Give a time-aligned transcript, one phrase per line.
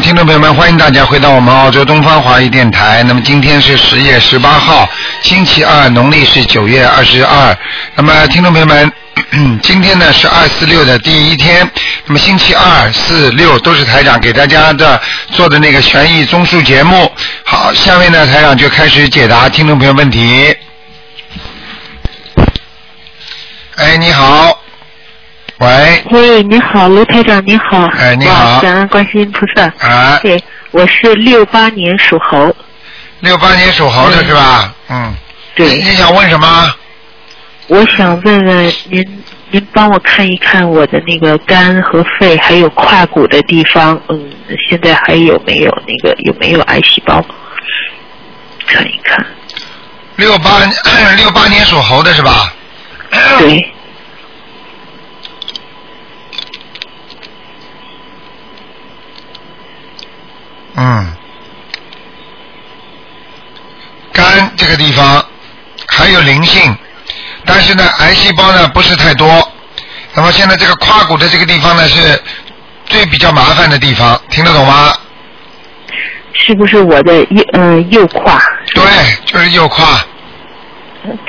[0.00, 3.02] 听众朋友们，欢迎大家回到我们澳洲东方华语电台。
[3.02, 4.88] 那么今天是十月十八号，
[5.22, 7.56] 星期二，农历是九月二十二。
[7.94, 8.92] 那么听众朋友们，
[9.62, 11.70] 今天呢是二四六的第一天。
[12.06, 15.00] 那么星期二、四、六都是台长给大家的
[15.32, 17.12] 做的那个悬疑综述节目。
[17.44, 20.56] 好，下面呢台长就开始解答听众朋友问题。
[23.76, 24.58] 哎，你好，
[26.10, 27.86] 喂，你好，卢台长，你好。
[27.98, 29.62] 哎你好感恩观世音菩萨。
[29.86, 30.42] 啊，对，
[30.72, 32.54] 我是六八年属猴。
[33.20, 34.74] 六八年属猴的是吧？
[34.88, 35.14] 嗯，
[35.54, 36.74] 对，你想问什么？
[37.68, 44.32] 我想问问您，您帮我看一看我的那个肝和肺，还有胯骨的地方，嗯，
[44.68, 47.24] 现在还有没有那个有没有癌细胞？
[48.66, 49.24] 看一看。
[50.16, 50.58] 六八
[51.16, 52.52] 六八年属猴的是吧？
[53.38, 53.72] 对，
[60.82, 61.06] 嗯，
[64.14, 65.22] 肝这个地方
[65.88, 66.74] 还有灵性，
[67.44, 69.46] 但是呢，癌细胞呢不是太多。
[70.14, 72.18] 那么现在这个胯骨的这个地方呢是
[72.86, 74.92] 最比较麻烦的地方，听得懂吗？
[76.32, 78.40] 是不是我的右嗯、右胯？
[78.74, 78.82] 对，
[79.26, 79.84] 就是右胯。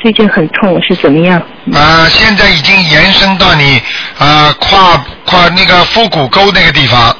[0.01, 1.41] 最近很痛，是怎么样？
[1.73, 3.81] 啊、现在已经延伸到你
[4.17, 7.15] 啊、胯胯那个腹股沟那个地方，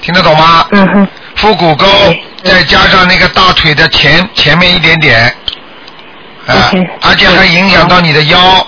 [0.00, 0.66] 听得懂吗？
[0.70, 1.08] 嗯哼，
[1.42, 1.84] 腹股沟
[2.44, 5.24] 再加上那个大腿的前前面一点点，
[6.46, 8.64] 啊而且还影响到你的腰。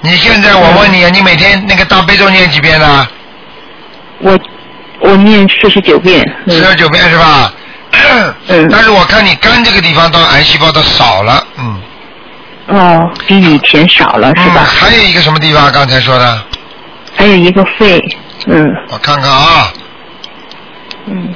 [0.00, 3.06] 你现在我问你，你每天那个大悲咒念几遍呢？
[4.18, 4.36] 我
[4.98, 6.20] 我念四十九遍。
[6.46, 7.52] 嗯四十九遍是吧？
[8.48, 11.80] 嗯 但是我看你肝这个地方到癌细胞的少了，嗯。
[12.66, 14.62] 哦，比以前少了是吧？
[14.62, 15.70] 嗯还有一个什么地方？
[15.70, 16.42] 刚才说的，
[17.14, 18.02] 还有一个肺，
[18.46, 19.72] 嗯我看看啊，
[21.06, 21.34] 嗯，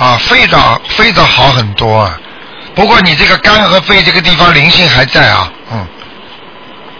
[0.00, 2.18] 啊，肺倒肺倒好很多啊。
[2.74, 5.86] 不过你这个肝和肺这个地方灵性还在啊，嗯。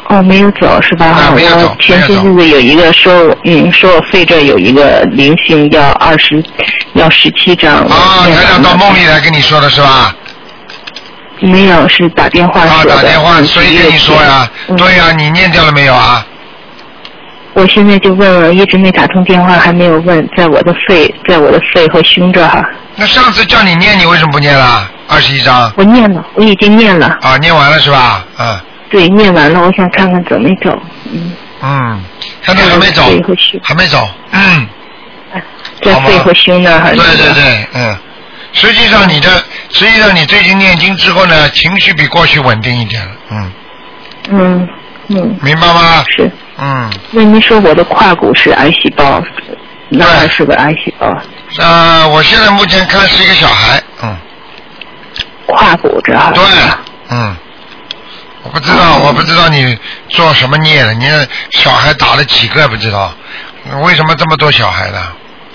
[0.08, 1.06] 哦，没有走是吧？
[1.06, 6.42] 啊没有走前些日子有一个说我，嗯，说我肺这有一个灵性要二十，
[6.94, 7.76] 要十七张。
[7.86, 10.14] 啊，念台长到梦里来跟你说的是吧？
[11.40, 12.96] 没有，是打电话啊，说的。
[12.96, 16.26] 打电话，嗯所以跟你说呀，嗯对呀，你念掉了没有啊？
[17.52, 22.64] 我现在就问了，一直没打通电话，还没有问，在我的肺，在我的肺和胸这儿哈，
[22.96, 24.88] 那上次叫你念，你为什么不念了？
[25.08, 28.24] 二十一章我念了，我已经念了，啊，念完了是吧？
[28.38, 28.58] 嗯
[28.88, 30.70] 对，念完了，我想看看走没走，
[31.12, 32.04] 嗯，嗯，
[32.42, 33.02] 现在还没走
[33.62, 34.68] 还没走，嗯，
[35.82, 37.96] 在肺和胸那还是对对对，嗯。
[38.52, 39.28] 实际上你的，
[39.70, 43.52] 实际上你最近念经之后呢，情绪比过去稳定一点了，嗯，
[44.30, 44.68] 嗯
[45.08, 46.04] 嗯，明白吗？
[46.16, 46.28] 是。
[46.60, 49.22] 嗯，那您说我的胯骨是癌细胞，
[49.88, 51.06] 那还是个癌细胞？
[51.58, 54.16] 呃，我现在目前看是一个小孩，嗯，
[55.46, 56.32] 胯骨这儿。
[56.34, 56.44] 对，
[57.10, 57.34] 嗯，
[58.42, 59.76] 我不知道，我不知道你
[60.08, 61.06] 做什么孽了，你
[61.50, 63.12] 小孩打了几个不知道，
[63.82, 64.98] 为什么这么多小孩呢？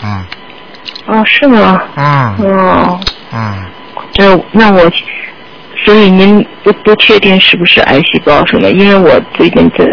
[0.04, 0.26] 嗯。
[1.08, 1.82] 哦，是吗？
[1.96, 2.36] 嗯。
[2.40, 3.00] 哦，
[3.32, 3.66] 嗯，
[4.16, 4.92] 那那我，
[5.86, 8.70] 所以您不不确定是不是癌细胞什么？
[8.72, 9.86] 因为我最近在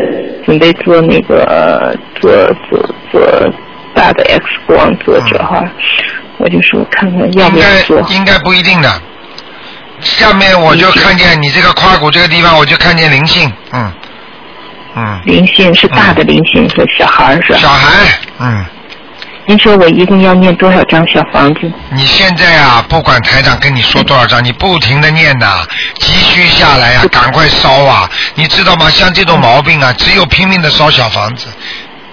[0.45, 2.31] 准备做那个做
[2.69, 3.21] 做做
[3.95, 5.65] 大的 X 光做这哈，
[6.39, 8.01] 我就说看看要应该不要做。
[8.11, 8.89] 应该不一定的。
[10.01, 13.93] 下面我就看见你这个胯骨这个地方，我就看见灵性，嗯
[14.97, 17.59] 嗯，灵性是大的灵性是小孩是吧？
[17.59, 18.65] 小孩，嗯。
[19.47, 21.61] 您说我一定要念多少张小房子？
[21.91, 25.67] 你现在啊，不管台长跟你说多少张，你不停的念呐、
[25.99, 28.09] 急需下来呀、赶快烧啊！
[28.37, 28.89] 你知道吗？
[28.89, 31.49] 像这种毛病啊，只有拼命的烧小房子，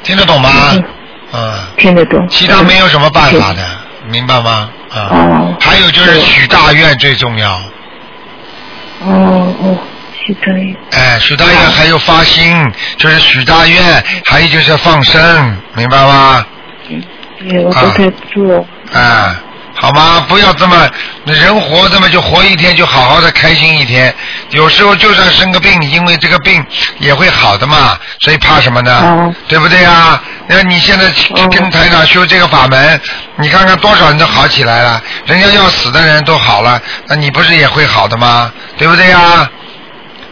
[0.04, 0.50] 听得懂吗？
[0.74, 0.84] 嗯
[1.34, 2.28] 嗯，听得懂？
[2.28, 3.64] 其他没有什么办法的，
[4.08, 4.70] 明白吗？
[4.92, 7.52] 啊、哦还有就是许大愿最重要，
[9.02, 9.78] 哦哦，
[10.26, 10.76] 许大愿。
[10.94, 16.44] 哎，许大愿还有发心，就是许大愿，还有就是放生，明白吗？
[17.40, 18.66] 对，我都在做。
[18.94, 19.36] 啊，
[19.76, 20.26] 好吗？
[20.28, 20.90] 不要这么，
[21.26, 24.14] 人活这么就活一天，就好好的开心一天。
[24.50, 26.64] 有时候就算生个病，因为这个病
[26.98, 28.92] 也会好的嘛，所以怕什么呢？
[29.02, 30.22] 哦对不对呀？
[30.48, 33.00] 那你现在哦跟台长修这个法门，
[33.38, 38.52] 你看看多少人都好起来了，人家要死的人都好了，那你不是也会好的吗？
[38.78, 39.50] 对不对呀？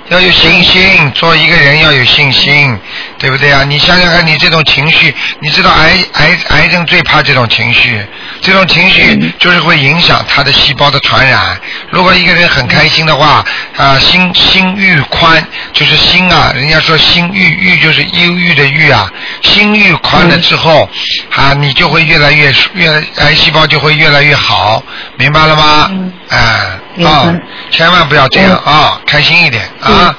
[0.09, 2.79] 要有信心，做一个人要有信心，
[3.19, 3.63] 对不对啊？
[3.65, 8.01] 你想想看，你这种情绪，你知道癌癌癌症最怕这种情绪，
[8.41, 11.59] 这种情绪就是会影响他的细胞的传染。
[11.89, 13.43] 如果一个人很开心的话，
[13.75, 19.11] 啊，心心欲宽，就是心啊，人家说心欲欲就是忧郁的郁啊，
[19.43, 20.89] 心欲宽了之后，
[21.35, 24.81] 啊，你就会越来越越癌细胞就会越来越好，
[25.17, 25.91] 明白了吗？
[26.29, 27.35] 哎，啊，
[27.69, 30.15] 千万不要这样啊，开心一点啊。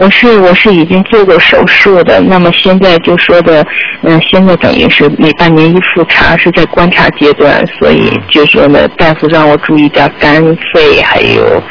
[0.00, 3.64] 我是我是已经做过手术的，那么现在就说的，
[4.02, 11.62] 嗯，现在等于是每半年一复查，是在观察阶段，所以就说呢，大夫让我注意点肝肺还有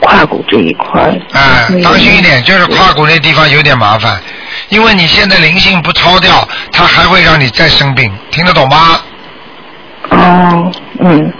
[0.00, 1.02] 胯骨这一块。
[1.32, 4.20] 哎，当心一点，就是胯骨那地方有点麻烦，
[4.68, 9.00] 因为你现在灵性不超掉，它还会让你再生病，听得懂吗？
[10.10, 11.32] 哦，嗯，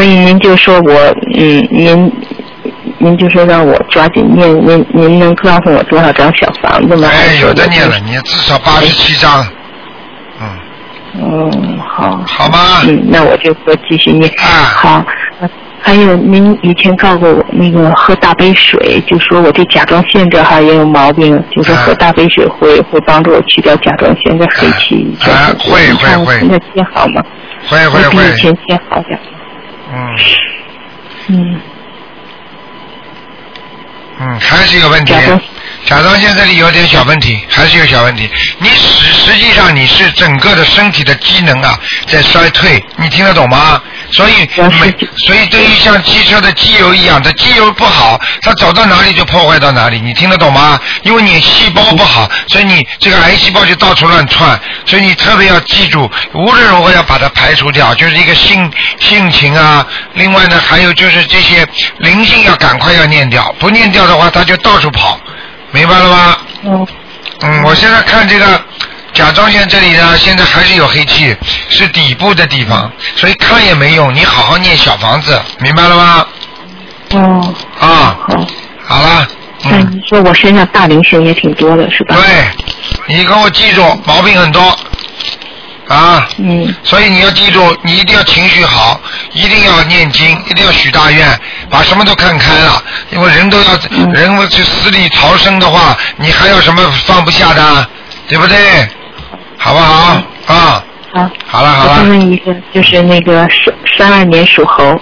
[0.00, 2.10] 所以您就说我，嗯，您。
[3.02, 7.08] 您就说让我抓紧念，您您能告诉我多少张小房子吗？
[7.10, 9.46] 哎，有的念了，你至少八十七张。
[10.40, 10.48] 嗯。
[11.22, 12.22] 嗯，好。
[12.26, 12.58] 好吗？
[12.86, 14.30] 嗯，那我就说继续念。
[14.38, 14.72] 啊。
[14.74, 15.04] 好，
[15.80, 25.14] 还有您以前告过我那个喝大杯水，就说我这甲状腺这哈也有毛病，就说喝大杯水会会帮助我去掉甲状腺的黑气。
[25.24, 26.38] 啊，会会会。
[26.38, 27.22] 现在天好吗？
[27.68, 28.10] 会会会。
[28.10, 29.18] 比以前天好点。
[29.92, 30.16] 嗯。
[31.28, 31.60] 嗯。
[34.20, 35.14] 嗯，还是有问题。
[35.86, 38.30] 甲状腺这里有点小问题，还是有小问题。
[38.58, 43.80] 你实实际上你是整个的身体的机能啊在衰退，你听得懂吗？
[44.12, 44.48] 所以
[44.80, 50.78] 每所以对于像汽车的机油一样，的机油不好，它走到哪里就破坏到哪里，你听得懂吗？
[51.02, 59.86] 因为你细胞不好，所以你这个癌细胞就到处乱窜，所以你特别要记住，无论如何要把它排除掉，就是一个性性情啊。
[60.14, 61.66] 另外呢，还有就是这些
[61.98, 65.18] 灵性要赶快要念掉，不念掉的话，它就到处跑。
[65.72, 66.36] 明白了吗？
[66.64, 66.86] 嗯。
[67.42, 68.62] 嗯，我现在看这个
[69.14, 71.34] 甲状腺这里呢，现在还是有黑气，
[71.68, 74.14] 是底部的地方，所以看也没用。
[74.14, 76.26] 你好好念小房子，明白了吗？
[77.12, 77.54] 哦。
[77.80, 78.16] 啊。
[78.28, 78.46] 好。
[78.86, 79.26] 好了。
[79.62, 82.16] 那你说我身上大灵性也挺多的，是吧？
[82.16, 84.78] 对，你给我记住，毛病很多。
[85.90, 89.00] 啊，嗯，所以你要记住，你一定要情绪好，
[89.32, 91.28] 一定要念经，一定要许大愿，
[91.68, 92.80] 把什么都看开了。
[93.10, 93.64] 因为人都要，
[94.12, 97.88] 人去死里逃生的话，你还有什么放不下的，
[98.28, 98.56] 对不对？
[99.58, 100.22] 好不好？
[100.46, 101.96] 啊，好，好了好了。
[102.04, 104.96] 我问一个，就是那个三三二年属猴，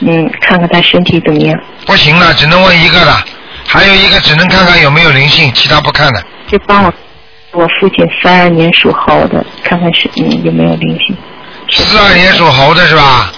[0.00, 1.58] 嗯，看看他身体怎么样？
[1.86, 3.24] 不行了，只能问一个了，
[3.66, 6.22] 还有一个只能看看有没有灵性，其他不看了。
[6.46, 6.92] 就帮我。
[7.56, 11.16] 我父亲三二年属猴的，看看是嗯有没有灵性。
[11.70, 13.32] 四二年属猴的是吧？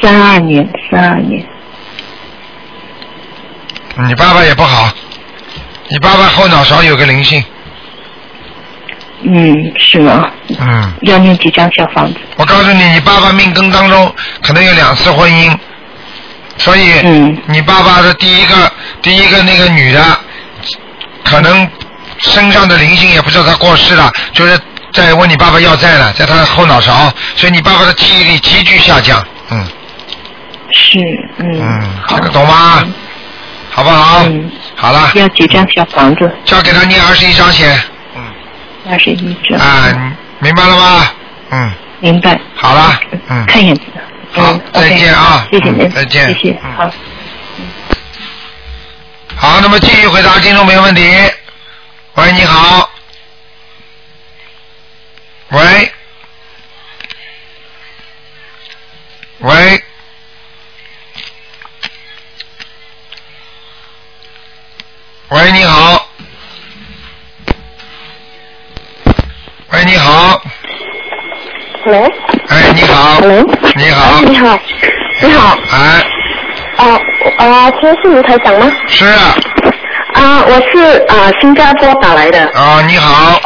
[0.00, 1.44] 三二年，三二年。
[4.06, 4.88] 你爸爸也不好，
[5.88, 7.42] 你爸爸后脑勺有个灵性。
[9.22, 10.30] 嗯，是吗？
[10.56, 10.92] 嗯。
[11.02, 12.20] 要念几张小房子？
[12.36, 15.52] 我告诉你，你爸爸命根当中可能有两次婚姻，
[16.58, 18.72] 所以嗯你爸爸的第一个
[19.02, 20.00] 第一个那个女的
[21.24, 21.68] 可能。
[22.18, 24.58] 身上的灵性也不知道他过世了，就是
[24.92, 29.66] 在问你爸爸要债了，在他的后脑勺，所以你爸爸的记忆力急剧下降，嗯。
[30.72, 30.98] 是，
[31.38, 31.60] 嗯。
[31.60, 32.84] 嗯，这个懂吗？
[33.70, 34.24] 好不好？
[34.26, 34.50] 嗯。
[34.76, 35.10] 好了。
[35.14, 36.30] 要几张小房子？
[36.44, 37.78] 交给他念二十一张先。
[38.14, 38.22] 嗯。
[38.90, 39.58] 二十一张。
[39.58, 41.06] 啊，明白了吗？
[41.50, 41.72] 嗯。
[42.00, 42.38] 明白。
[42.54, 43.00] 好了。
[43.28, 43.46] 嗯。
[43.46, 43.82] 看一眼子。
[44.30, 45.46] 好，再见啊！
[45.50, 45.90] 谢谢您。
[45.90, 46.28] 再见。
[46.34, 46.60] 谢谢。
[46.76, 46.90] 好。
[49.36, 51.02] 好，那么继续回答听众没问题。
[52.18, 52.90] 喂，你好。
[55.50, 55.92] 喂，
[59.38, 59.82] 喂，
[65.28, 66.08] 喂，你好。
[69.70, 70.42] 喂，你好。
[72.48, 73.14] 哎，你好。
[73.20, 73.44] Hello。
[73.76, 74.20] 你好。
[74.22, 74.58] 你好。
[75.22, 75.56] 你好。
[75.70, 76.04] 哎。
[76.78, 77.00] 啊
[77.38, 78.72] 啊，这是卢台长吗？
[78.88, 79.06] 是。
[79.06, 79.36] 啊，
[80.46, 82.40] 我是啊新加坡打来的。
[82.54, 83.40] 啊，你好。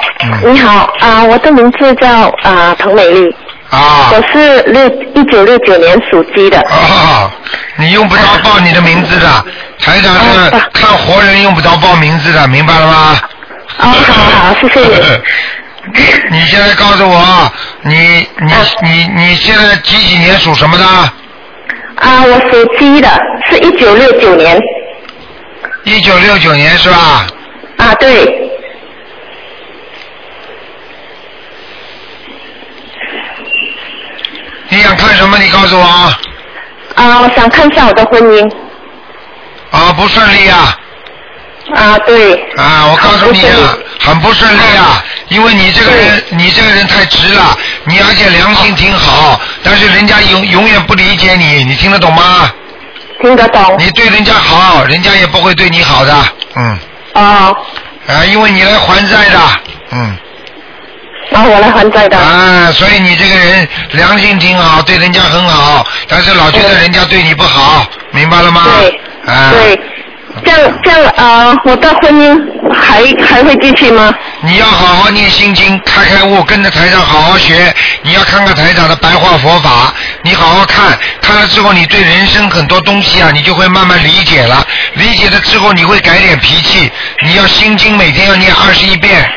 [0.45, 2.09] 你好啊，我的名字叫
[2.43, 3.35] 啊彭美丽。
[3.71, 4.11] 啊。
[4.12, 6.59] 我是六一九六九年属鸡的。
[6.61, 7.31] 啊，
[7.76, 9.45] 你用不着报你的名字的，
[9.81, 13.19] 台长是看活人用不着报名字的，明白了吗？
[13.79, 15.00] 啊，好好，谢谢你。
[16.31, 17.52] 你现在告诉我，
[17.83, 18.52] 你你
[18.83, 20.85] 你你现在几几年属什么的？
[21.97, 23.09] 啊，我属鸡的，
[23.50, 24.57] 是一九六九年。
[25.85, 27.27] 一九六九年是吧？
[27.79, 28.51] 啊，对。
[34.69, 35.37] 你想看什么？
[35.39, 35.83] 你告诉我。
[35.85, 36.19] 啊，
[36.95, 38.53] 啊我想看一下我的婚姻。
[39.71, 40.79] 啊，不顺利啊。
[41.75, 52.53] 啊，对，啊，我告诉你啊很不顺利，很不顺利啊，因为你这个人，你这个人太直了，你而且良心挺好，但是人家永永远不理解你，你听得懂吗？
[53.23, 53.76] 听得懂。
[53.79, 56.14] 你对人家好，人家也不会对你好的，
[56.57, 56.79] 嗯，
[57.14, 57.57] 哦，
[58.09, 59.38] 啊，因为你来还债的，
[59.93, 60.17] 嗯，
[61.31, 62.19] 然后我来还债的。
[62.19, 68.62] 啊，所以你这个人良心挺好，对人家很好，但是老觉得人家对你不好，明白了吗？
[68.79, 69.00] 对，
[69.33, 69.81] 啊，对，
[70.45, 72.41] 这样这样呃，我的婚姻
[72.73, 74.12] 还还会继续吗？
[74.41, 77.73] 你要好好念心经，开开悟，跟着台长好好学。
[78.03, 84.67] 你要看看台长的白话佛法，你好好看，看了之后，你对人生很多东西啊，你就会慢慢理解了。
[84.95, 86.91] 理解了之后，你会改点脾气。
[87.25, 89.31] 你要心经每天要念二十一遍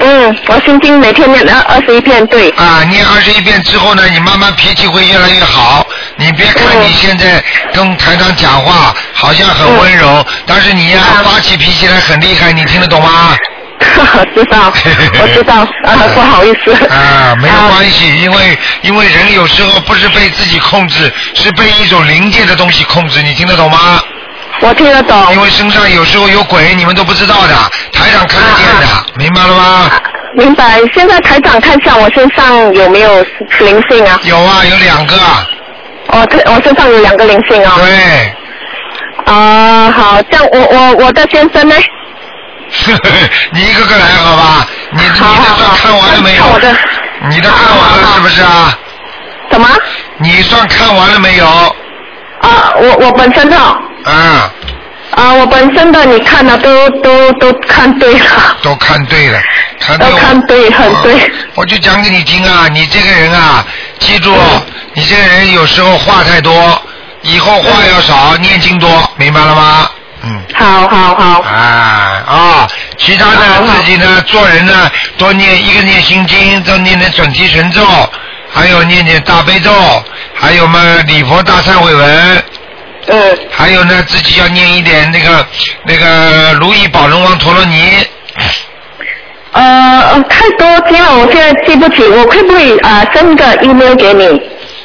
[0.00, 2.50] 嗯，我心经每天念二二十一遍，对。
[2.50, 5.86] 啊，念二十一遍之后呢，你慢慢脾气会越来越好。
[6.16, 7.42] 你别看嗯你现在
[7.72, 13.36] 跟台长讲话好像很温柔，但是你呀、啊发起脾气来很厉害，你听得懂吗？
[14.34, 14.72] 知道，
[15.20, 16.72] 我知道，啊， 不好意思。
[16.86, 24.00] 啊，没有啊关系，因为因为人有时候不是被自己控制，是被一种灵界的东西控制，你听得懂吗？
[24.60, 25.32] 我听得懂。
[25.34, 27.54] 因为身上有时候有鬼，你们都不知道的，
[27.92, 29.90] 台长看得见的，啊明白了吗？
[30.36, 30.80] 明白。
[30.94, 33.22] 现在台长看一下我身上有没有
[33.60, 34.18] 灵性啊？
[34.22, 35.16] 有啊，有两个，
[36.14, 37.72] 哦，这，我身上有两个灵性哦。
[37.80, 41.74] 对，啊，好，这样我我我的先生呢？
[43.50, 44.66] 你一个个来好吧？
[44.92, 46.76] 你你的好好好算看完了没有看我的？
[47.28, 48.78] 你的看完了是不是啊？
[49.50, 49.68] 什么？
[50.18, 51.46] 你算看完了没有？
[51.46, 53.56] 啊，我我本身的
[55.16, 58.56] 啊，啊，我本身的你看了都都都看对了。
[58.62, 59.40] 都看对了，
[59.80, 61.12] 看对都看对很对
[61.54, 63.64] 我我就讲给你听啊，你这个人啊，
[63.98, 64.62] 记住，嗯
[64.96, 66.80] 你这个人有时候话太多，
[67.22, 69.90] 以后话要少，念经多，明白了吗？
[70.22, 70.40] 嗯。
[70.54, 72.68] 好好好，啊啊！
[72.96, 73.40] 其他的
[73.76, 77.84] 自己呢，做人呢，多念一个念心经，多念点准提神咒，
[78.52, 79.72] 还有念点大悲咒，
[80.34, 82.44] 还有嘛礼佛大忏悔文，
[83.06, 85.46] 嗯，还有呢自己要念一点那个
[85.84, 88.06] 那个如意宝龙王陀罗尼。
[89.52, 94.40] 呃，太多经了，我现在记不起，我会不可以啊、send 个 email 给你？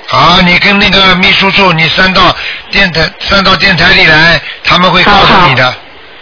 [0.07, 2.35] 好，你跟那个秘书处，你删到
[2.69, 5.73] 电台删到电台里来，他们会告诉你的，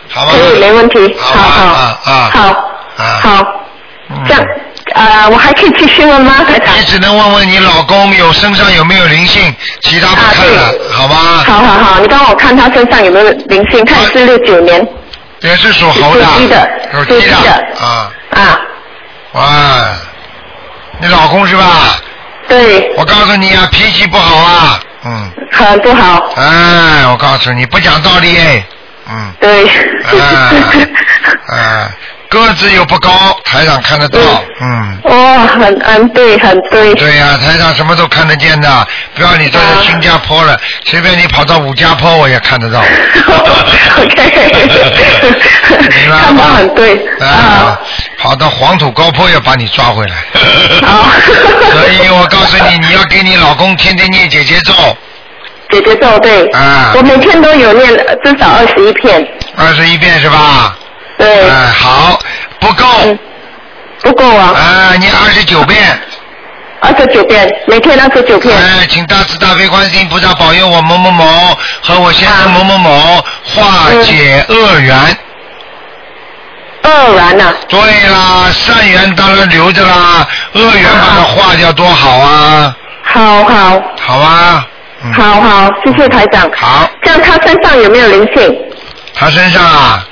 [0.10, 0.32] 好吧？
[0.32, 1.16] 可以，没问题。
[1.20, 3.46] 好好好啊啊好啊好，
[4.12, 4.44] 嗯这样
[4.94, 6.76] 啊、我还可以继续问吗，台长？
[6.78, 10.92] 你只能问问你老公有身上有没有灵性，其他不啊看了，对。
[10.92, 11.44] 好吗？
[11.46, 14.86] 好好好，你帮我看他身上有没有灵性，看是六九年。
[15.42, 17.52] 也是属猴的，属鸡的属鸡属鸡的。
[17.80, 18.60] 啊，啊，
[19.34, 19.44] 哇，
[21.00, 21.96] 你老公是吧？
[22.48, 28.66] 对，我告诉你啊，脾气不好啊，嗯，很不好，哎，我告诉你，不讲道理哎，
[29.12, 30.52] 嗯，对，啊，
[31.50, 31.92] 啊，
[32.30, 33.10] 个子又不高，
[33.46, 34.20] 台上看得到，
[34.62, 34.98] 嗯。
[35.04, 42.80] 哇，很很对，很对，对呀、台上什么都看得见的，不要你站在新加坡了，随便你跑到五家坡我也看得到。
[44.00, 44.52] OK，
[45.90, 46.50] 明白了看得吗？
[46.58, 47.80] 很对啊啊，
[48.20, 50.16] 跑到黄土高坡要把你抓回来。
[50.86, 51.10] 好
[51.72, 54.74] 所以我告诉你，你要给你老公天天念姐姐咒，
[55.70, 57.90] 姐姐咒对，啊我每天都有念
[58.24, 60.78] 至少二十一片，二十一遍是吧？
[61.18, 62.20] 对，哎，好，
[62.60, 63.20] 不够，嗯，
[64.02, 66.00] 不够啊，啊，念二十九遍。
[66.80, 74.96] 二十九遍，每天二十九遍，哎，请大慈大悲观世音菩萨保佑我某某某和我先生某某某化解恶缘。
[76.84, 83.82] 恶缘呐，对啦，善缘当然留着啦，恶缘把它化掉多好啊，好好。
[84.00, 84.68] 好啊？
[85.04, 86.50] 嗯，好好，谢谢台长。
[86.56, 88.56] 好，这样他身上有没有灵性？
[89.16, 90.06] 他身上啊，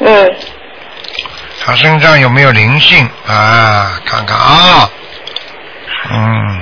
[0.00, 0.36] 嗯，
[1.64, 3.08] 他身上有没有灵性？
[3.26, 4.00] 啊？
[4.04, 4.90] 看看啊，
[6.10, 6.60] 嗯，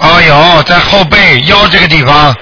[0.00, 2.34] 哦有，在后背腰这个地方。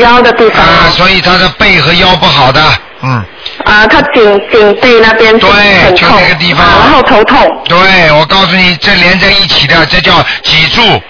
[0.00, 0.64] 腰的地方。
[0.64, 2.62] 啊，所以他的背和腰不好的，
[3.02, 3.24] 嗯，
[3.64, 6.64] 啊，他颈颈背那边是对就痛，那个地方。
[6.64, 11.02] 啊然后头痛，对，我告诉你，这连在一起的，这叫脊柱。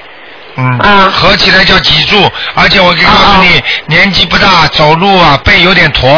[0.56, 1.12] 嗯，啊。
[1.14, 6.08] 合起来叫脊柱，而且我可以告诉你，年纪不大，走路啊背有点驼，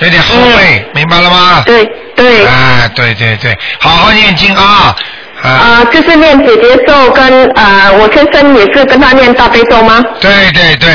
[0.00, 1.62] 有点后背，明白了吗？
[1.64, 1.84] 对
[2.14, 4.94] 对，哎，对对对，好好念经啊！
[5.42, 10.02] 啊，啊，就是念姐姐咒跟啊，我先生也是跟他念大悲咒吗？
[10.20, 10.90] 对对对，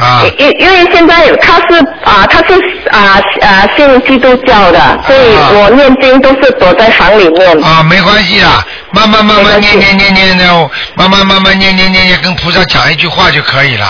[0.00, 2.54] 啊，因因为现在他是啊，他是
[2.90, 7.64] 啊啊信基督教的，所以啊我念经都是躲在房里面。
[7.64, 8.46] 啊，没关系的，
[8.92, 10.48] 慢慢慢慢念念念念念，
[10.94, 13.86] 慢慢慢慢念念念念，跟菩萨讲一句话就可以了。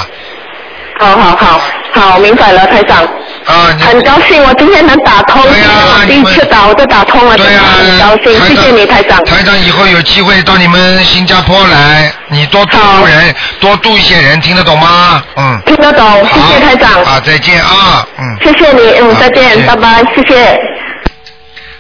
[0.99, 1.61] 好好好
[1.93, 3.07] 好，明白了，台长。
[3.47, 5.69] 啊，很高兴我今天能打通，对呀
[6.01, 9.25] 我第一次打我都打通了，真的对呀、很高兴，谢谢你台长。
[9.25, 15.23] 台长以后有机会到你们新加坡来，你多度度人，多度一些人，听得懂吗？
[15.37, 15.61] 嗯。
[15.67, 17.03] 听得懂，谢谢台长。
[17.05, 18.37] 啊，再见啊，嗯。
[18.43, 20.61] 谢谢你，嗯，再见，拜拜，谢谢。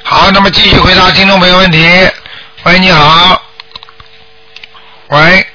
[0.02, 1.86] 好，那么继续回答听众朋友问题。
[2.64, 3.40] 喂，你好。
[5.08, 5.46] 喂。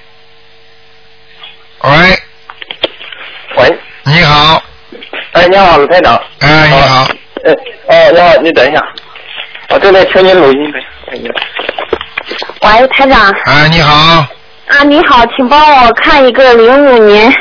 [1.83, 2.19] 喂，
[3.57, 4.61] 喂，你好。
[5.33, 6.19] 哎，你好，鲁台长。
[6.39, 7.07] 哎，你好。
[7.87, 8.81] 哎，哦，你好，你等一下，
[9.69, 10.79] 我正在听您录音呢。
[11.11, 11.31] 哎呀，
[12.61, 13.31] 喂，台长。
[13.45, 14.25] 哎，你好。
[14.67, 17.31] 啊，你好，请帮我看一个零五年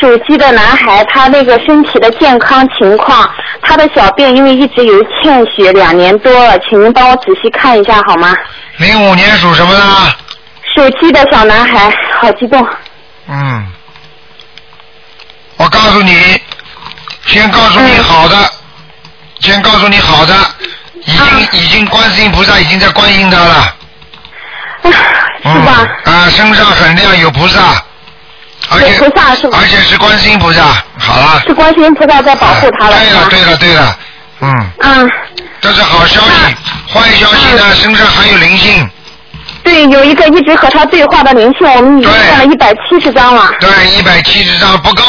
[0.00, 3.28] 属鸡的男孩，他那个身体的健康情况，
[3.62, 8.34] 他的小便因为一直有欠血两年多了，请您帮我仔细看一下好吗？
[8.78, 9.80] 零五年属什么的？
[10.74, 12.66] 属鸡的小男孩，好激动。
[13.28, 13.66] 嗯。
[15.58, 16.31] 我告诉你，
[17.32, 18.36] 先告诉你好的，
[19.40, 20.34] 先告诉你好的，
[21.06, 23.74] 已经、已经观世音菩萨已经在观音他了。
[24.84, 25.88] 是吧？
[26.04, 27.82] 啊，身上很亮，有菩萨，
[28.68, 30.62] 而且有菩萨是吧而且是观世音菩萨。
[30.98, 31.42] 好了。
[31.46, 33.26] 是观世音菩萨在保护他了，对了？
[33.30, 33.98] 对了，对了，
[34.40, 35.10] 嗯，嗯，
[35.62, 36.54] 这是好消息。
[36.92, 38.88] 坏消息呢，身上还有灵性。
[39.64, 43.50] 对，有一个一直和他对话的灵性，我们已经念了一百七十章了。
[43.58, 45.02] 对，一百七十张不够。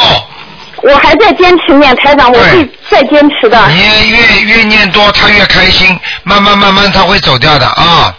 [0.84, 3.58] 我还在坚持念，台长，我会再坚持的。
[3.70, 8.14] 你越越念多，他越开心，慢慢慢慢他会走掉的啊。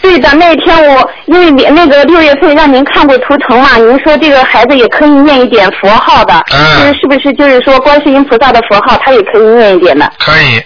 [0.00, 10.10] 对的，那天我因为你那个六月份让您看过图腾嘛，您说这个孩子也可以念一点佛号的，嗯就是是不是就是说观世音菩萨的佛号他也可以念一点的。
[10.18, 10.62] 可以。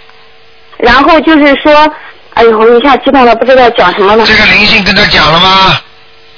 [0.79, 1.91] 然后就是说，
[2.35, 4.25] 哎呦，我一下激动了，不知道讲什么了。
[4.27, 5.81] 这个灵性跟他讲了吗？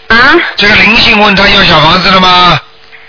[0.08, 0.16] 啊？
[0.56, 2.60] 这个灵性问他要小房子了吗？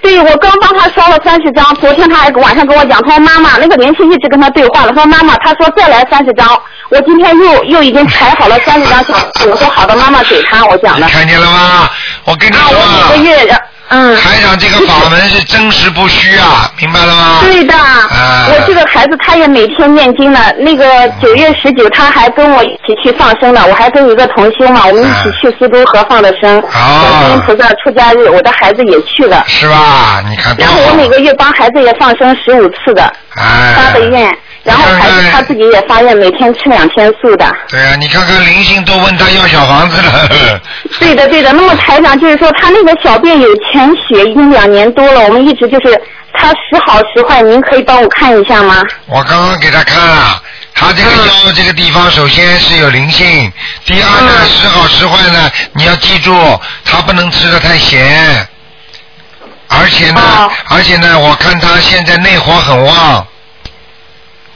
[0.04, 6.46] 对，我刚帮他烧了三十张，昨天他还晚上跟我讲，他说妈妈那个灵性一直跟他对话了，说妈妈，他说再来三十张，
[6.90, 9.16] 我今天又又已经排好了三十张小，
[9.50, 11.08] 我说好的，妈妈给他，我讲的。
[11.08, 11.90] 看见了吗？
[12.26, 13.58] 我跟你啊，我每个月让
[13.94, 14.16] 嗯。
[14.18, 17.40] 台长这个法门是真实不虚啊，明白了吗？
[17.44, 20.40] 对的，啊我这个孩子他也每天念经呢。
[20.58, 26.60] 那个九月十九他还跟我一起去放生呢，我还跟一个同修嘛，我们一起去苏州河放的生。
[26.62, 29.44] 观音菩萨出家日，我的孩子也去了。
[29.48, 30.24] 是吧？
[30.28, 30.94] 你看然后我。
[31.04, 33.04] 每个月帮孩子也放生十五次的，
[33.36, 33.74] 哎。
[33.76, 34.36] 发的愿。
[34.64, 37.46] 然后孩子他自己也发愿每天吃两天素的。
[37.70, 40.30] 对啊，你看看灵性都问他要小房子了。
[41.00, 41.52] 对的，对的。
[41.52, 46.02] 那么台长就是说，他那个小便有潜血，已经两年多了，我们一直就是
[46.34, 48.82] 他时好时坏，您可以帮我看一下吗？
[49.08, 50.42] 我刚刚给他看了，
[50.74, 53.52] 他这个腰这个地方首先是有灵性，
[53.86, 56.34] 第二呢时好时坏呢，你要记住，
[56.86, 58.48] 他不能吃的太咸，
[59.68, 60.22] 而且呢，
[60.70, 63.28] 而且呢，我看他现在内火很旺，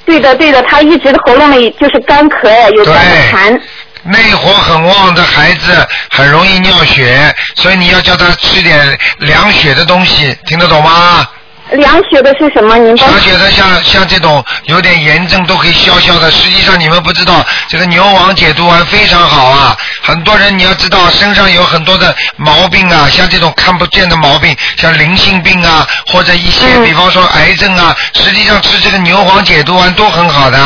[0.08, 2.96] 对的，对的，他一直喉咙里就是干咳呀，有干
[3.32, 3.62] 痰。
[4.04, 11.28] 内火很旺的孩子很容易尿血，所以你要叫他吃点凉血的东西，听得懂吗？
[11.72, 12.78] 凉血的是什么？
[12.78, 16.32] 您帮凉血的像像这种有点炎症都可以消消的。
[16.32, 19.76] 实际上你们不知道，这个牛黄解毒丸非常好啊。
[20.02, 30.60] 很多人你要知道，身上有很多的毛病啊，像这种看不见的毛病，像灵性病啊，或者一些、比方说癌症啊，实际上吃这个牛黄解毒丸都很好的。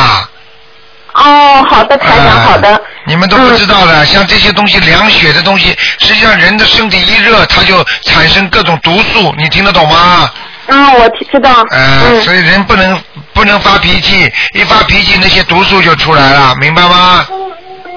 [1.13, 2.81] 哦，好的，台长，好的。
[3.05, 10.31] 你们都不知道的，像这些东西凉血的东西，实际上人的身体一热，它就产生各种毒素，你听得懂吗？
[10.71, 11.49] 嗯，我知道。
[11.69, 12.97] 呃，所以人不能
[13.33, 17.25] 不能发脾气，一发脾气那些毒素就出来了，明白吗？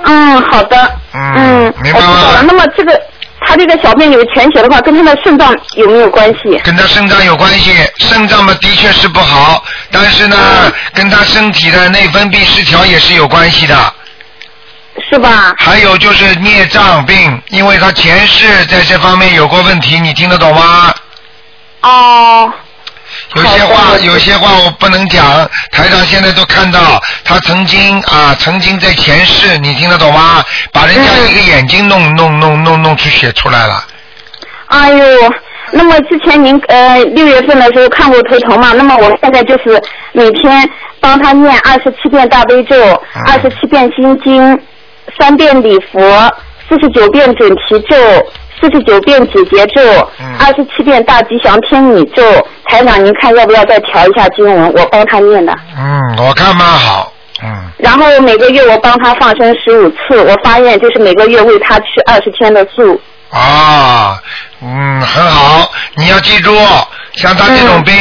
[0.05, 0.99] 嗯，好的。
[1.15, 2.43] 嗯，明白吗？
[2.47, 3.01] 那么这个
[3.47, 6.59] 他这个小便有潜血的话，跟他的肾脏有没有关系？
[6.65, 13.95] 跟他肾脏有关系，肾脏嘛的确是不好，但是呢，嗯跟他身体的内分泌失调也是有关系的。
[15.11, 15.55] 是吧？
[15.59, 20.93] 还有就是孽障病，因为他前世在这方面有过问题，你听得懂吗？
[21.83, 22.53] 哦。
[23.35, 25.49] 有些话，有些话我不能讲。
[25.73, 30.45] 台长现在都看到，他曾经啊，曾经在前世，你听得懂吗？
[30.73, 33.85] 把人家一个眼睛弄弄弄弄弄出血出来了。
[34.67, 35.33] 哎呦，
[35.73, 38.73] 那么之前您呃六月份的时候看过头疼嘛？
[38.73, 40.69] 那么我现在就是每天
[41.01, 42.77] 帮他念二十七遍大悲咒，
[43.27, 44.61] 二十七遍心经，
[45.19, 46.33] 三遍礼佛，
[46.69, 47.97] 四十九遍准提咒，
[48.61, 49.83] 四十九遍解结咒，
[50.39, 52.23] 二十七遍大吉祥天女咒。
[52.67, 54.73] 台长，您看要不要再调一下经文？
[54.75, 55.55] 我帮他念的。
[55.77, 57.13] 嗯，我看蛮好。
[57.43, 62.99] 嗯，然后每个月我帮他放生十五次，我发愿就是每个月喂他吃二十天的素。
[63.31, 64.19] 啊，
[64.63, 65.71] 嗯，很好。
[65.97, 66.57] 你要记住，
[67.15, 67.95] 像他这种病，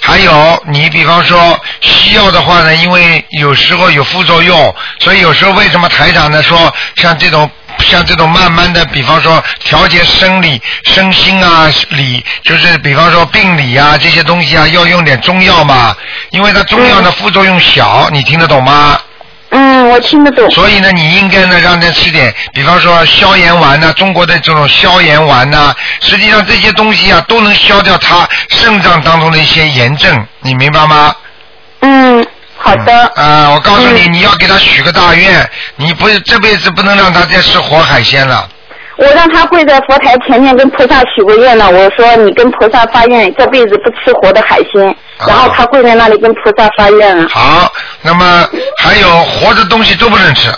[0.00, 0.32] 还有
[0.68, 1.38] 你比方说
[1.80, 15.94] 吸西药的话呢，因为有时候有副作用，所以有时候为什么台长呢说像这种像这种慢慢的，比方说调节生理、身心啊理，就是比方说病理啊这些东西啊，要用点中药嘛，
[16.30, 18.98] 因为它中药的副作用小，你听得懂吗？
[19.50, 20.50] 嗯，我听得懂。
[20.50, 31.14] 所以呢，你应该呢让他吃点，比方说消炎丸呐、中国的这种消炎丸呐、实际上这些东西啊都能消掉他肾脏当中的一些炎症，你明白吗？
[31.80, 32.26] 嗯，
[32.66, 33.12] 好的。
[33.14, 38.48] 啊、我告诉你，嗯你要给他许个大愿，你不是这辈子不能让他再吃活海鲜了。
[38.96, 47.28] 我让他跪在佛台前面跟菩萨许过愿了，我说你跟菩萨发愿这辈子不吃活的海鲜，啊然后他跪在那里跟菩萨发愿了。
[47.28, 48.48] 好，那么
[48.78, 50.50] 还有活的东西都不能吃。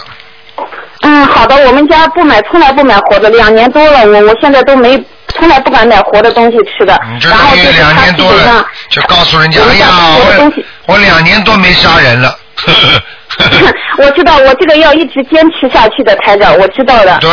[1.03, 7.01] 嗯，好的，我们家不买，从来不买活的，两年多了，我我现在都没，从来不敢买活的东西吃的。
[7.13, 9.89] 你这然后就两年多了，就告诉人家，哎呀，
[10.87, 12.37] 我两年多没杀人了。
[13.99, 17.17] 我知道，我这个要一直坚持下去的，台长，我知道的。
[17.19, 17.31] 对，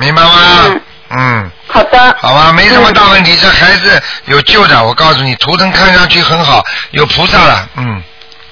[0.00, 0.30] 明白吗？
[0.66, 0.80] 嗯
[1.10, 2.16] 嗯好的。
[2.18, 8.02] 好吧，没什么大问题，这孩子有救的，我告诉你，图腾看上去很好，有菩萨了，嗯，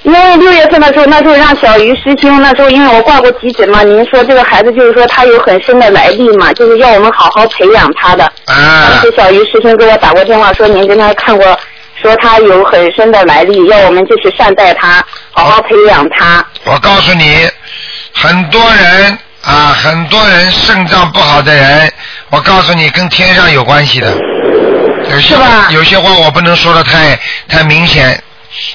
[0.05, 8.31] 因为六月份的时候，那时候让小鱼师兄，那时候因为我挂过急诊嘛，您说这个孩子就是说他有很深的来历嘛，就是要我们好好培养他的。
[8.45, 11.59] 当啊，时小鱼师兄给我打过电话说您跟他看过，
[12.03, 16.45] 说他有很深的来历，要我们就是善待他，好好培养他。
[16.64, 17.49] 我告诉你，
[18.12, 21.90] 很多人啊，很多人肾脏不好的人，
[22.29, 24.14] 我告诉你，跟天上有关系的。
[25.11, 28.23] 有些是吧有些话我不能说的太太明显，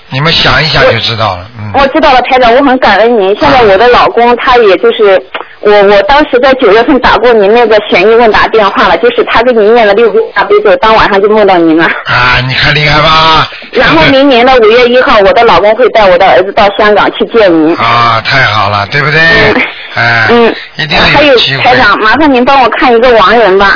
[0.10, 1.72] 你们想一想就知道了，嗯。
[1.74, 3.36] 我知道了，台长，我很感恩您。
[3.40, 5.22] 现在我的老公他也就是
[5.62, 11.86] 我，我当时在九月份打过您那个悬疑问答电话了，就是他给您念了六个大悲咒，当晚上就梦到您了。
[11.86, 13.48] 啊，你看厉害吧？
[13.72, 17.76] 然后明年的五月一号，我的老公会带我的儿子到香港去见您。
[17.78, 19.20] 啊，太好了，对不对？
[19.20, 19.62] 嗯
[19.96, 21.36] 哎，嗯，一定还有。
[21.64, 23.76] 台长，麻烦您帮我看一个亡人吧。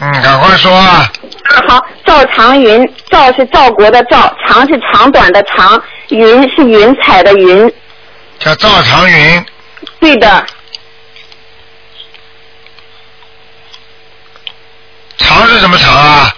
[0.00, 1.10] 嗯，赶快说啊！
[1.68, 7.72] 好，赵长云，赵是赵国的赵，长是长短的长，云是云彩的云。
[8.38, 9.44] 叫赵长云，
[9.98, 10.46] 对的，
[15.18, 16.34] 长是什么长啊？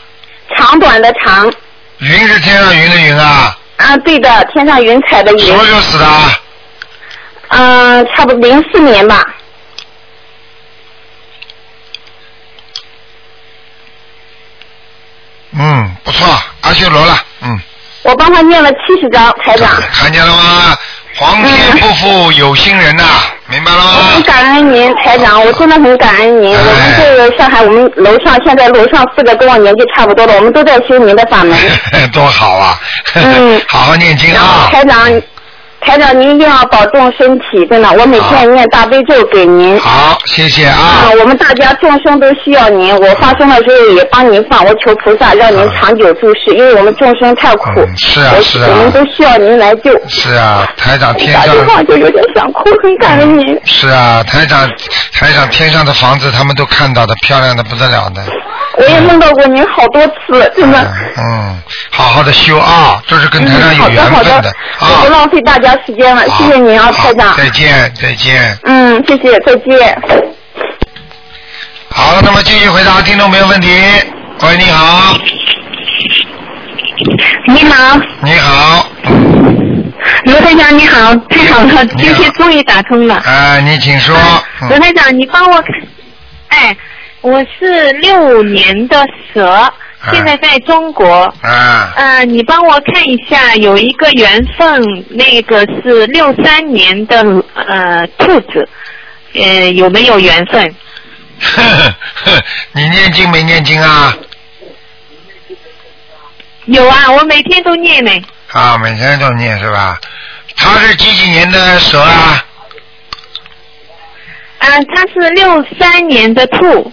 [0.57, 1.53] 长短的长。
[1.99, 3.57] 云是天上云的云啊？
[3.77, 5.65] 啊，对的，天上云彩的云什么。
[5.65, 6.41] 时候死的啊？
[7.49, 9.25] 嗯、差不多零四年吧。
[15.59, 16.27] 嗯，不错，
[16.63, 17.59] 阿修罗了，嗯。
[18.03, 19.69] 我帮他念了七十张，台长。
[19.93, 20.77] 看见了吗？
[21.15, 23.05] 皇天不负有心人呐、
[23.47, 24.23] 明白了我很？
[24.23, 26.57] 感恩您，台长，我真的很感恩您。
[26.57, 31.57] 哎我们这个上海，我们楼上现在楼上四个跟我年纪差不多的，我们都在修您的法门。
[32.13, 32.81] 多好啊！
[33.15, 34.71] 嗯好好念经啊！
[34.73, 34.99] 台长，
[35.85, 39.79] 台长您一定要保重身体，真的，我每天念大悲咒给您。
[39.79, 41.13] 好，谢谢啊啊，！
[41.21, 49.91] 我们大家众生都需要您，我发生的时候也帮您放，我求菩萨让您长久住世，因为我们众生太苦，嗯是啊我是啊我们都需要您来救。
[50.09, 53.61] 是啊，台长天打上电话就有点想哭，很感恩您。
[53.65, 54.67] 是啊，台长
[55.13, 58.23] 台长天上的房子他们都看到的，漂亮的不得了的。
[58.79, 60.81] 我也梦到过您好多次，真的。
[60.81, 65.11] 嗯嗯，好好的修啊，这是跟台上有好的好缘分的，我啊不。
[65.11, 67.37] 浪费大家时间了，谢谢您啊，台长。
[67.37, 68.59] 再见再见。
[68.65, 70.03] 嗯，谢谢，再见。
[71.91, 73.69] 好，那么继续回答听众朋友问题。
[74.41, 75.15] 喂，你好，
[77.47, 78.89] 你好，你好，
[80.25, 83.17] 罗台长，你好，太好了，今天终于打通了。
[83.17, 84.17] 啊，你请说。
[84.63, 85.69] 嗯罗台长，你帮我看，
[86.49, 86.77] 哎，
[87.23, 89.73] 我是六五年的蛇，
[90.13, 91.33] 现在在中国。
[91.41, 97.23] 啊，呃，你帮我看一下，有一个缘分，那个是六三年的
[97.55, 98.69] 呃兔子，
[99.35, 100.75] 呃有没有缘分？
[101.41, 104.17] 呵呵呵，你念经没念经啊？
[106.65, 108.11] 有啊，我每天都念呢。
[108.51, 109.97] 啊，每天都念是吧？
[110.57, 112.45] 他是几几年的蛇啊？
[114.63, 116.93] 啊、他是六三年的兔，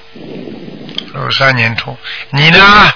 [1.14, 1.96] 六三年兔。
[2.32, 2.92] 你呢？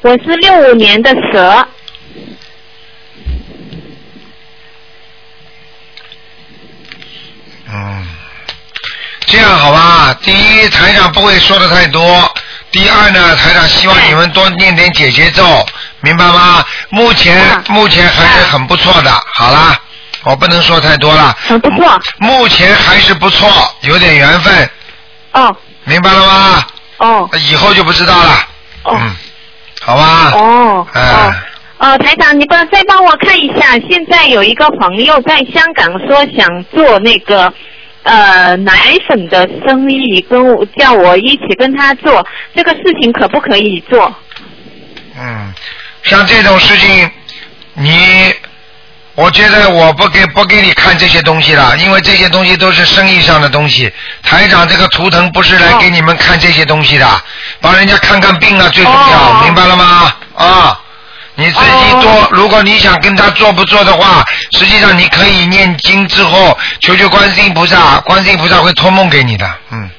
[0.00, 1.68] 我是六五年的蛇。
[7.72, 8.08] 嗯，
[9.26, 10.12] 这样好吧？
[10.22, 12.02] 第一，台长不会说的太多；
[12.72, 15.64] 第二呢，台长希望你们多念点姐姐咒，
[16.00, 16.66] 明白吗？
[16.88, 19.12] 目前、啊目前还是很不错的。
[19.34, 19.80] 好啦，
[20.24, 21.36] 我不能说太多了。
[21.48, 22.00] 很不错。
[22.18, 23.48] 目前还是不错，
[23.82, 24.70] 有点缘分，
[25.32, 26.66] 哦明白了吗？
[26.98, 28.30] 哦以后就不知道了。
[28.84, 29.16] 哦嗯，
[29.80, 30.30] 好吧。
[30.34, 31.34] 哦哎哦
[31.78, 37.50] 呃，台长，你帮再帮我看一下，现在有一个朋友在香港说想做那个
[38.02, 44.14] 呃奶粉的生意，跟我叫我一起跟他做，这个事情可不可以做？
[45.18, 45.54] 嗯，
[46.02, 47.10] 像这种事情，
[47.72, 47.90] 你，
[49.14, 53.92] 我觉得我不给不给你看这些东西了，因为这些东西都是生意上的东西。
[54.22, 57.22] 台长这个图腾不是来给你们看这些东西的，
[57.60, 60.14] 帮人家看看病啊最重要，哦明白了吗？
[60.36, 60.80] 啊。
[61.36, 69.90] 你自己多，如果你想跟他做不做的话，实际上你可以念经之后求求观世音菩萨，观世音菩萨会托梦给你的，嗯。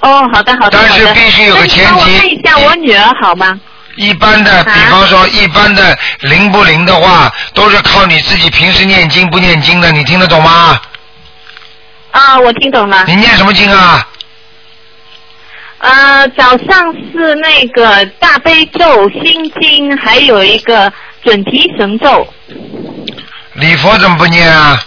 [0.00, 3.60] 哦，好的好的但是必须有个前提那我看一下我女儿好吗？
[3.96, 10.80] 一般的，比方说一般的灵不灵的话，都是靠你自己平时念经不念经的，你听得懂吗？
[12.10, 13.04] 啊，我听懂了。
[13.06, 14.08] 你念什么经啊？
[15.78, 20.92] 呃，早上是那个大悲咒、心经，还有一个
[21.24, 22.26] 准提神咒。
[23.54, 24.82] 礼佛怎么不念啊？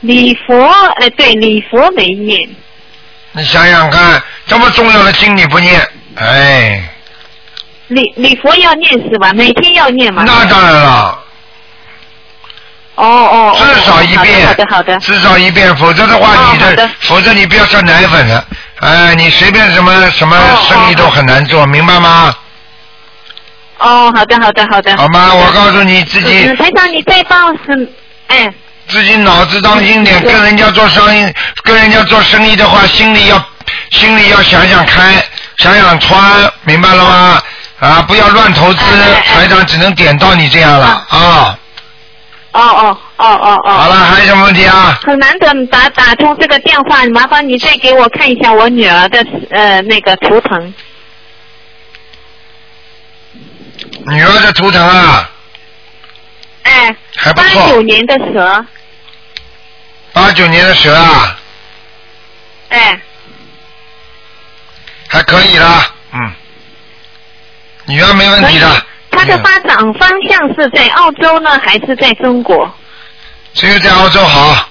[0.00, 0.66] 礼佛，
[1.00, 2.48] 哎、对，礼佛没念。
[3.32, 6.82] 你想想看，这么重要的经你不念，哎，
[7.90, 9.32] 礼礼佛要念是吧？
[9.34, 10.22] 每天要念吗？
[10.26, 11.18] 那当然了，
[12.94, 13.54] 哦哦。
[13.54, 14.96] 哦至少一遍，好的好的。
[15.00, 18.44] 至少一遍，否则的话你的，否则你不要算奶粉了，
[18.80, 22.32] 哎，你随便什么什么哦生意都很难做，明白吗？
[23.78, 24.96] 哦，好的好的好的。
[24.96, 25.34] 好吗？
[25.34, 27.92] 我告诉你自己嗯，台长，你再帮我是，
[28.28, 28.52] 哎，
[28.86, 33.42] 自己脑子当心点，跟人家做生意，跟人家做生意的话，心里要
[33.90, 35.20] 心里要想想开，
[35.56, 36.20] 想想穿，
[36.62, 37.42] 明白了吗？
[37.80, 38.84] 啊，不要乱投资，
[39.24, 41.58] 台长只能点到你这样了啊。
[42.52, 43.72] 哦哦哦哦哦。
[43.72, 44.98] 好了，还有什么问题啊？
[45.02, 50.74] 很难得打打通这个电话，麻烦你再给我看一下我女儿的呃那个图腾。
[54.06, 55.30] 女儿的图腾啊，
[56.64, 58.66] 哎，八还不错九年的蛇，
[60.12, 61.38] 八九年的蛇啊，
[62.68, 63.00] 哎，
[65.06, 65.99] 还可以啦，嗯，
[67.90, 68.66] 女儿没问题的。
[69.10, 72.72] 她的发展方向是在澳洲呢，还是在中国？
[73.52, 74.68] 只有在澳洲好。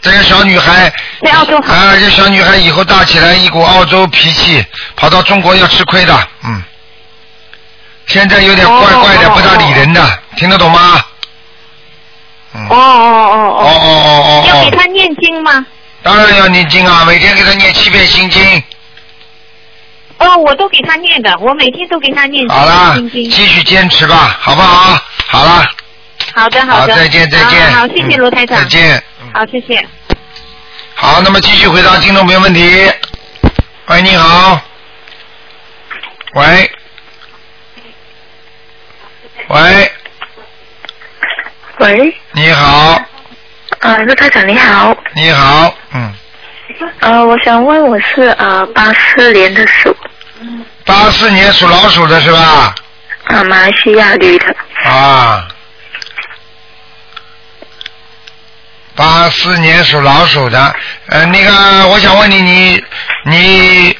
[0.00, 0.92] 这个小女孩。
[1.22, 1.74] 在澳洲好。
[1.74, 4.64] 啊，这小女孩以后大起来，一股澳洲脾气，
[4.96, 6.28] 跑到中国要吃亏的。
[6.44, 6.62] 嗯。
[8.06, 10.18] 现在有点怪怪的，不大理人的。
[10.36, 11.04] 听得懂吗？
[12.54, 14.44] 哦哦哦哦哦哦哦。
[14.48, 15.64] 要给她念经吗？
[16.02, 18.62] 当然要念经啊，每天给她念七遍心经。
[20.18, 24.98] 哦，我都给他念的，我每天都给他念好啦，继续坚持吧，好不好？
[25.26, 25.66] 好了，
[26.34, 26.94] 好的好，的。
[26.94, 27.72] 再见再见。
[27.72, 28.58] 好好，谢谢罗台长。
[28.58, 28.64] 再。
[28.66, 29.02] 见。
[29.22, 29.86] 嗯好，谢谢。
[30.94, 32.90] 好，那么继续回答听众朋友问题。
[33.86, 34.60] 喂，你好。
[36.34, 36.70] 喂。
[39.48, 39.92] 喂，
[41.80, 42.98] 喂，你好，
[43.80, 46.14] 啊，陆台长你好，你好，嗯，
[47.00, 49.94] 呃，我想问我是呃八四年的鼠，
[50.84, 52.74] 八四年属老鼠的是吧？
[53.26, 54.54] 啊，马来西亚女的，
[54.84, 55.48] 啊，
[58.94, 60.74] 八四年属老鼠的，
[61.08, 62.84] 呃，那个，我想问你，你
[63.24, 63.96] 你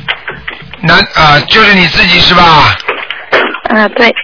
[0.83, 2.77] 男啊，就是你自己是吧？
[3.71, 4.15] 啊，对，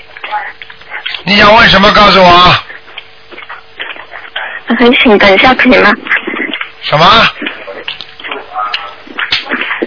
[1.25, 1.91] 你想问什么？
[1.93, 2.55] 告诉我。
[4.79, 5.93] 很请等一下可以吗？
[6.83, 7.29] 什么？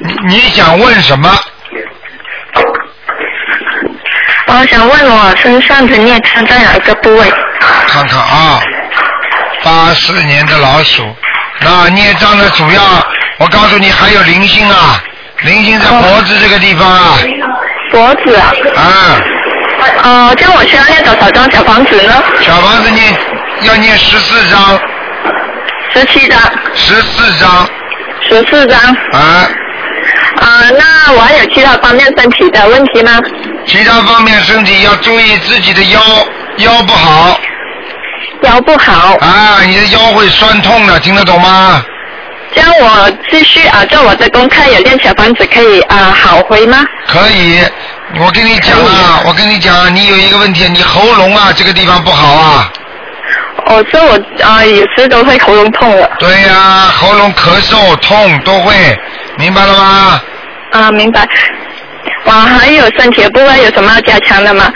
[0.01, 1.29] 你你想问什么？
[4.55, 7.27] 我想问我身上的孽障在哪一个部位？
[7.87, 8.61] 看看啊，
[9.63, 11.03] 八四年的老鼠，
[11.59, 12.81] 那孽障的主要，
[13.39, 15.01] 我告诉你还有灵性啊，
[15.41, 17.17] 灵性在脖子这个地方啊，
[17.91, 18.83] 脖子啊，啊，
[20.03, 22.13] 呃，这样我需要念多少张小房子呢？
[22.41, 23.11] 小房子念
[23.61, 24.79] 要念十四张，
[25.95, 26.39] 十七张，
[26.75, 27.67] 十四张
[28.29, 28.79] 十四张。
[29.13, 29.49] 啊，
[30.37, 30.45] 啊、
[30.77, 33.19] 那我还有其他方面身体的问题吗？
[33.65, 35.99] 其他方面身体要注意自己的腰
[36.57, 37.39] 腰不好
[38.43, 41.81] 腰不好，啊，你的腰会酸痛的，听得懂吗？
[42.53, 46.85] 这样我继续啊做我的功课，有练小房子可以啊好回吗？
[47.07, 47.61] 可以，
[48.19, 52.71] 我跟你讲啊，我跟你讲啊，你有一个问题，你喉咙啊这个地方不好啊。
[53.67, 54.11] 哦，这我
[54.43, 56.09] 啊、有时都会喉咙痛了。
[56.19, 58.73] 对呀、喉咙咳嗽痛都会，
[59.37, 60.21] 明白了吗？
[60.73, 61.25] 啊，明白。
[62.25, 64.71] 哇，还有身体的部位有什么要加强的吗？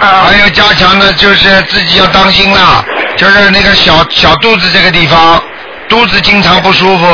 [0.00, 2.84] 啊还有加强的就是自己要当心啦，
[3.16, 5.42] 就是那个小小肚子这个地方，
[5.88, 7.06] 肚子经常不舒服，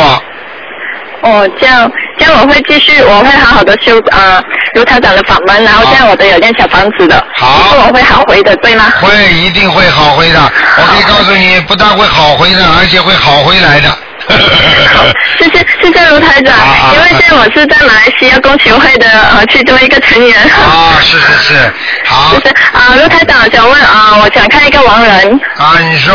[1.22, 4.42] 哦，这样这样我会继续，我会好好的修啊
[4.74, 8.92] 卢台长的法门，然后这样我都有间小房子的，好我会好回的，对吗？
[9.00, 10.40] 会一定会好回的。
[10.76, 13.88] 我可以告诉你，不但会好回的，而且会好回来的。
[15.38, 20.36] 谢谢谢谢卢台长，啊因为现在我是在马来西亚工协会的呃其中一个成员。
[20.42, 21.72] 啊，是是是，
[22.04, 26.14] 好就是啊，卢台长想问啊，我想看一个亡人啊，你说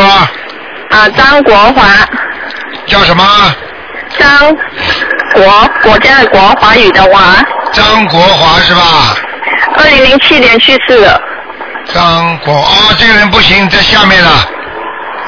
[0.89, 1.87] 啊，张国华，
[2.85, 3.55] 叫什么？
[4.19, 4.55] 张
[5.33, 9.15] 国国家的国，华语的华，张国华是吧？
[9.77, 11.19] 二零零七年去世的。
[11.91, 14.29] 张国哦，这个人不行，在下面了。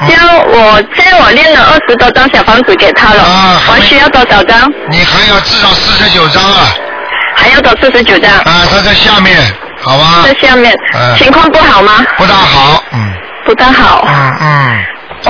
[0.08, 4.70] 这样我现在我练了二十多张小房子给他了，啊还我需要多少张？
[4.90, 6.74] 你还要至少四十九张啊！
[7.34, 9.36] 还要多四十九张，啊，他在下面，
[9.82, 10.22] 好吧？
[10.24, 12.04] 在下面、嗯情况不好吗？
[12.18, 13.12] 不大好，嗯
[13.46, 14.06] 不大好。
[14.08, 14.84] 嗯嗯，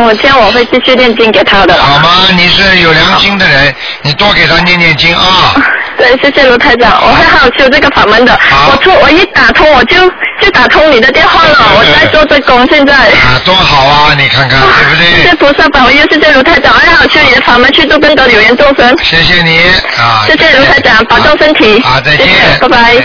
[0.07, 1.75] 哦，这样我会继续念经给他的。
[1.75, 2.11] 好吗？
[2.33, 5.55] 你是有良心的人，你多给他念念经啊！
[5.97, 8.39] 对，谢谢卢台长，我会好好修这个法门的。
[8.41, 9.97] 好我出我一打通我就
[10.41, 12.95] 就打通你的电话了，我在做这工现在。
[12.95, 14.15] 啊，多好啊！
[14.17, 15.35] 你看看，对不谢谢对？
[15.35, 18.97] 菩萨保佑，谢谢卢台长，我会好好修你的法门，去度更多有缘众生。
[19.03, 19.59] 谢谢你
[19.99, 20.25] 啊！
[20.27, 21.81] 谢谢卢台长，保重身体。
[21.83, 23.03] 好，再见谢谢，拜拜。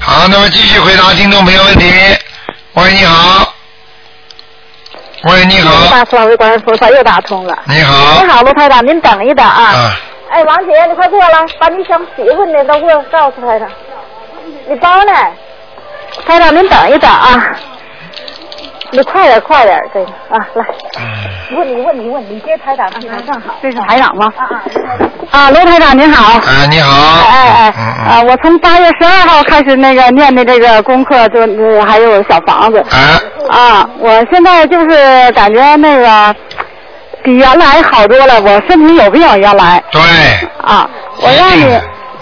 [0.00, 1.92] 好，那么继续回答听众朋友问题。
[2.74, 3.54] 喂，你好。
[5.24, 5.86] 喂，你好。
[5.90, 7.56] 大慈大悲观世菩萨又打通了。
[7.66, 8.30] 你好你。
[8.30, 9.62] 好，卢台长，您等一等啊。
[9.62, 9.96] 啊，
[10.30, 13.68] 哎，王姐，你快过来，把你想媳妇的都给我告诉台长。
[14.68, 15.12] 你包呢？
[16.24, 17.56] 台长，您等一等啊。
[18.92, 20.64] 你快点，快点，这个啊，来。
[21.56, 23.54] 问你问你问你接台长，台长正好。
[23.60, 24.32] 这是台长吗？
[24.36, 24.62] 啊啊。
[25.32, 26.40] 啊，卢台长您好。
[26.46, 26.90] 哎，你好。
[27.28, 28.20] 哎哎哎啊！
[28.20, 28.26] 嗯。
[28.28, 32.84] 我从八月十二号开始那个念的这个功课，就呃还有小房子。
[32.90, 36.34] 哎，啊，我现在就是感觉那个
[37.22, 40.00] 比原来好多了，我身体有病原来对。
[40.62, 40.88] 啊，
[41.20, 41.64] 我让你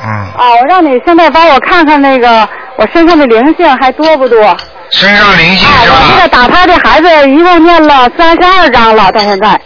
[0.04, 4.44] 嗯，啊，我让你现在帮我看看那个我身上的灵性还多不多？
[4.46, 4.56] 啊，
[4.90, 6.28] 身上灵性是我这个？
[6.28, 9.60] 打胎的孩子一共念了三十二章了，到现在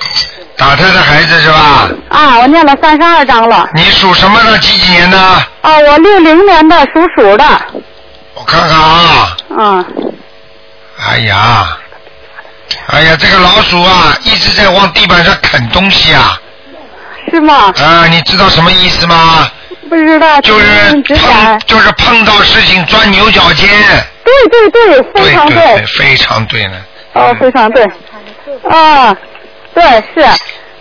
[0.57, 1.89] 打胎的孩子是吧？
[2.09, 3.69] 啊，我念了三十二章了。
[3.75, 4.59] 你属什么的？
[4.59, 5.19] 几几年的？
[5.19, 7.45] 啊，我六零年的属鼠的，
[8.35, 9.37] 我看看啊。
[9.59, 9.85] 嗯，
[11.05, 11.67] 哎呀，
[12.89, 16.39] 哎呀，这个老鼠啊，一直在往地板上啃东西啊！
[17.31, 17.73] 是吗？
[17.83, 19.51] 啊，你知道什么意思吗？
[19.89, 20.67] 不知道，就是
[21.15, 21.59] 碰，。
[21.67, 23.69] 就是碰到事情钻牛角尖。
[24.25, 26.77] 对对对，非常对对对，非常对呢。
[27.15, 27.85] 哦，非常对。
[28.71, 29.15] 啊，
[29.75, 29.83] 对
[30.15, 30.21] 是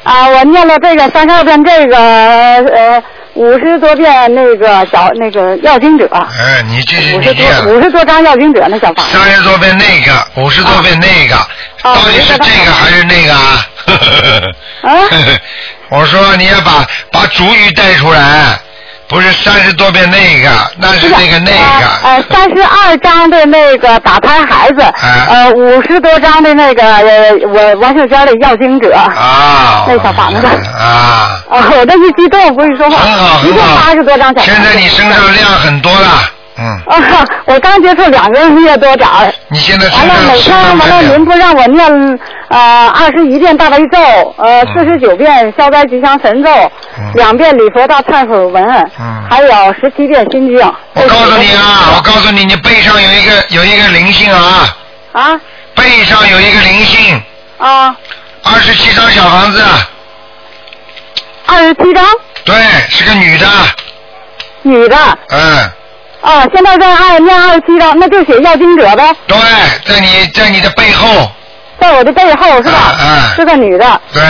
[0.03, 3.03] 啊，我念了这个三十二遍这个呃
[3.35, 7.41] 五十多遍那个小那个要经者，哎，你这是五十你
[7.71, 9.17] 五十多张要经者那小房子。
[9.17, 13.65] 三十多遍那个，五十多遍那个，啊到底是这个还是那个啊？
[14.83, 14.91] 啊？
[15.89, 18.59] 我说你要把把主语带出来，
[19.11, 21.85] 不是三十多遍那个，那是那个那个。
[22.01, 28.95] 呃，三十二张的那个打胎孩子，啊呃，五十多张的那个呃我王秀娟的要经者。
[28.95, 33.85] 啊，那小房子啊，啊，我这一激动不是说话，很好一共很好。
[33.85, 34.51] 八十多张小房子。
[34.51, 36.07] 现在你身上量很多了，
[36.57, 39.33] 嗯，啊， 我刚接触两个月多点儿。
[39.47, 43.97] 你现在身完了，每天完了，您不让我念呃二十一遍大悲咒，
[44.37, 46.49] 呃四十九遍消灾吉祥神咒，
[46.99, 47.11] 嗯。
[47.15, 48.63] 两遍礼佛大忏悔文，
[48.99, 50.73] 嗯还有十七遍心经。
[50.93, 54.67] 我告诉你啊，我告诉你，你背上有一个有一个灵性啊，
[55.13, 55.41] 啊？
[55.73, 57.21] 背上有一个灵性，
[57.57, 57.95] 啊，
[58.43, 59.63] 二十七张小房子，
[61.45, 62.05] 二十七张，
[62.43, 62.55] 对，
[62.89, 63.47] 是个女的，
[64.63, 64.97] 女的。
[65.29, 65.71] 嗯，
[66.21, 69.37] 啊，现在在二念二十七张，那就写要经者呗，对，
[69.85, 71.29] 在你在你的背后，
[71.79, 72.71] 在我的背后是吧？
[72.71, 74.21] 啊啊是个女的，对，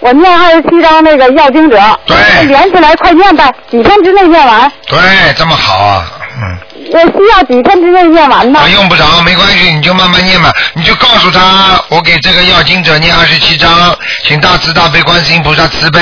[0.00, 4.98] 我念二十七张那个要经者，对连起来快念呗，几天之内念完，对，
[5.36, 6.58] 这么好啊，嗯。
[6.92, 8.58] 我需要几天之内念完呢？
[8.58, 10.52] 啊，用不着，没关系，你就慢慢念嘛。
[10.74, 16.00] 你就告诉他，我给这个要经者念二十七章，请大慈大悲观世音菩萨慈悲。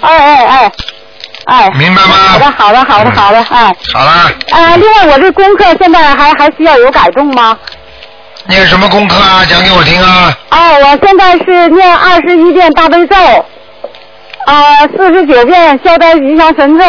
[0.00, 0.72] 哎哎哎，
[1.50, 7.58] 哎，明白吗好的，好的，好的，嗯好的，哎，好了，呃，另外我这功课现在还还需要有改动吗？
[8.46, 9.44] 念什么功课啊？
[9.48, 10.32] 讲给我听啊。
[10.50, 13.16] 哦，我现在是念二十一遍大悲咒，
[14.46, 16.84] 啊、四十九遍消灾吉祥神咒，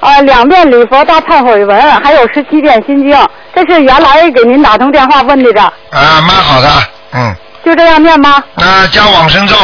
[0.00, 3.28] 啊、两遍礼佛大忏悔文，还有十七遍心经。
[3.54, 6.68] 这是原来给您打通电话问的着，啊，蛮好的，
[7.14, 7.34] 嗯，
[7.64, 8.44] 就这样念吗？
[8.56, 9.56] 那加往生咒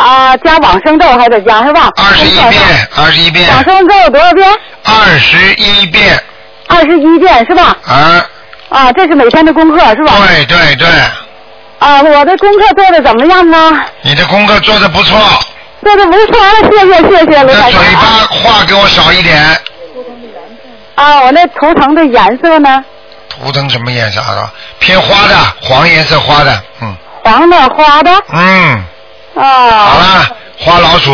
[0.00, 1.90] 啊、加往生咒还得加是吧？
[1.96, 4.48] 二十一遍，二十一遍，往生咒多少遍？
[4.84, 6.22] 二十一遍，
[6.68, 7.76] 二十一遍是吧？
[7.86, 8.26] 啊，
[8.68, 10.12] 啊，这是每天的功课是吧？
[10.26, 10.88] 对对对，
[11.78, 13.80] 啊，我的功课做的怎么样呢？
[14.02, 15.18] 你的功课做的不错，
[15.82, 17.72] 做的不错了，谢谢谢谢卢台长。
[17.72, 19.38] 嘴巴话给我少一点。
[20.94, 22.84] 啊，我那图腾的颜色呢？
[23.28, 24.52] 图腾什么颜色啊？
[24.78, 26.94] 偏花的，黄颜色花的，嗯
[27.24, 28.10] 黄的、花的。
[28.32, 28.84] 嗯，
[29.44, 29.94] 好啊。
[29.94, 30.26] 了，
[30.58, 31.12] 花老鼠，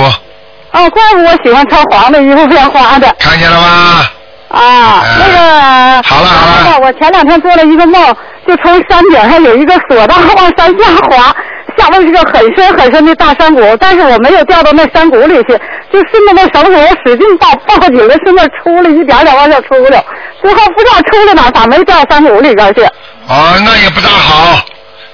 [0.72, 3.14] 哦，怪不得我喜欢穿黄的衣服变花的。
[3.18, 4.08] 看见了吗？
[4.48, 6.02] 啊，哎那个。
[6.02, 8.16] 好了好了我前两天做了一个梦，
[8.46, 11.34] 就从山顶上有一个索道往山下滑，
[11.78, 15.58] 下面是个很深很深的大山谷，但是我没有掉到那山谷里去，
[15.92, 20.04] 就顺着那绳索我使劲抱，抱紧了，顺着出来一点点往下出溜，
[20.42, 22.82] 最后不知道出了哪，咋没掉山谷里边去？
[23.28, 24.60] 啊，那也不大好。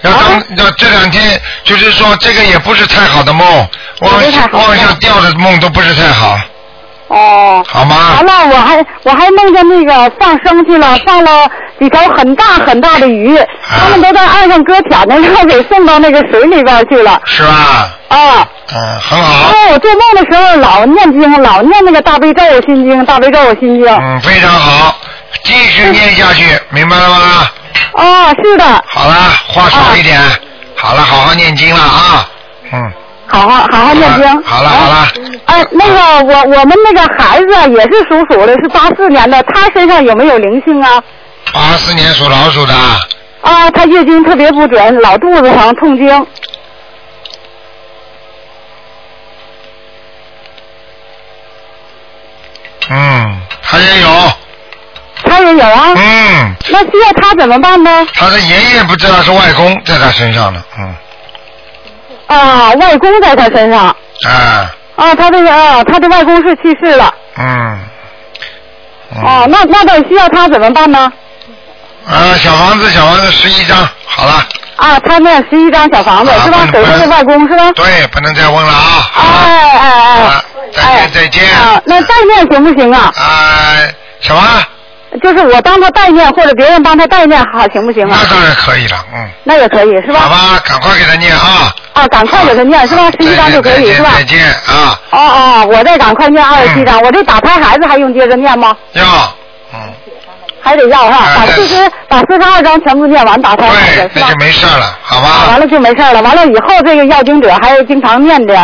[0.02, 3.46] 要当啊要这两天，就是说这个也不是太好的梦，
[4.00, 4.12] 往
[4.52, 6.38] 往下掉的梦都不是太好，
[7.08, 7.64] 哦。
[7.68, 8.26] 好吗完？
[8.26, 11.48] 了，我还我还梦见那个放生去了，放了
[11.78, 13.38] 几条很大很大的鱼，
[13.68, 17.20] 他们都在岸上搁浅呢，然后给送到那个水里边去了。
[17.24, 17.90] 是吧？
[18.08, 23.86] 啊，嗯，很因好，为我做梦的时候老念经，老念那个大悲咒心经，大悲咒心经。
[23.86, 24.96] 嗯，非常好，
[25.44, 27.48] 继续念下去，明白了吗？
[27.94, 29.14] 哦，是的，好了，
[29.48, 30.20] 话少一点，
[30.74, 32.28] 好了，好好念经了啊，
[32.72, 32.92] 嗯，
[33.26, 34.42] 好好好好念经。
[34.42, 35.08] 好了好了，
[35.46, 41.02] 哎，那个我我们那个孩子啊也是属鼠的，是八四年的，他身上有没有灵性啊？
[41.52, 42.74] 八四年属老鼠的，
[43.42, 46.26] 啊，他月经特别不准，老肚子疼，痛经。
[52.90, 54.08] 嗯，他也有，
[55.32, 55.92] 他也有啊。
[55.96, 58.06] 嗯，那需要他怎么办呢？
[58.14, 60.94] 他的爷爷不知道是外公在他身上呢，嗯，
[62.26, 63.86] 啊，外公在他身上。
[64.28, 67.12] 啊，啊，他这个啊，他的外公是去世了。
[67.38, 67.80] 嗯，
[69.16, 71.12] 嗯哦、那那得需要他怎么办呢？
[72.06, 76.58] 啊，小房子，小房子十一张，好了，啊，他那十一张小房子、啊是吧？
[76.58, 77.70] 不能给他的外公是吧？
[77.74, 83.12] 对，不能再问了啊，好了，哎哎哎啊，再哎见再见，啊，那再见行不行啊？
[83.16, 83.76] 啊，
[84.20, 84.42] 什么？
[85.20, 88.30] 就是我帮他代念，或者别人帮他代念，好行不行啊那？
[88.30, 90.20] 当然可以了，嗯，那也可以是吧？
[90.20, 93.10] 好吧，赶快给他念啊，啊，赶快给他念是吧？
[93.18, 94.10] 十一张就可以是吧？
[94.14, 98.74] 再见啊，哦哦，我再赶快念二十七张，我这打胎孩子还用接着念吗？
[98.92, 99.04] 要，
[99.74, 99.92] 嗯，
[100.62, 104.36] 还得要哈，把四十把四十二张全部念完打胎孩子，是吧对那就？
[104.36, 105.60] 没事了，好啊，吧完？
[105.60, 106.22] 了就没事了。
[106.22, 108.54] 完了以后这个要经者还要经常念的，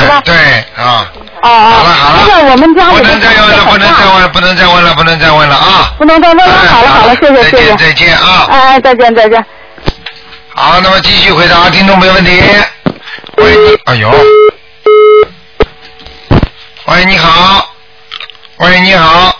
[0.00, 0.34] 是吧对？
[0.34, 1.06] 对啊，
[1.42, 1.70] 啊啊！
[1.70, 5.92] 好了好了那个我们家里不能再问了，不能再问了，不能再问了，不能再问了啊！
[5.98, 6.44] 不能再问了。
[6.44, 7.76] 哎好了好了，谢谢再谢谢见。
[7.78, 8.46] 再见啊！
[8.50, 9.44] 哎，再见再见。
[10.54, 12.42] 好，那么继续回答听众没问题。
[13.36, 14.10] 喂，你，哎呦，
[16.86, 17.70] 喂，你好，
[18.56, 19.38] 喂，你好。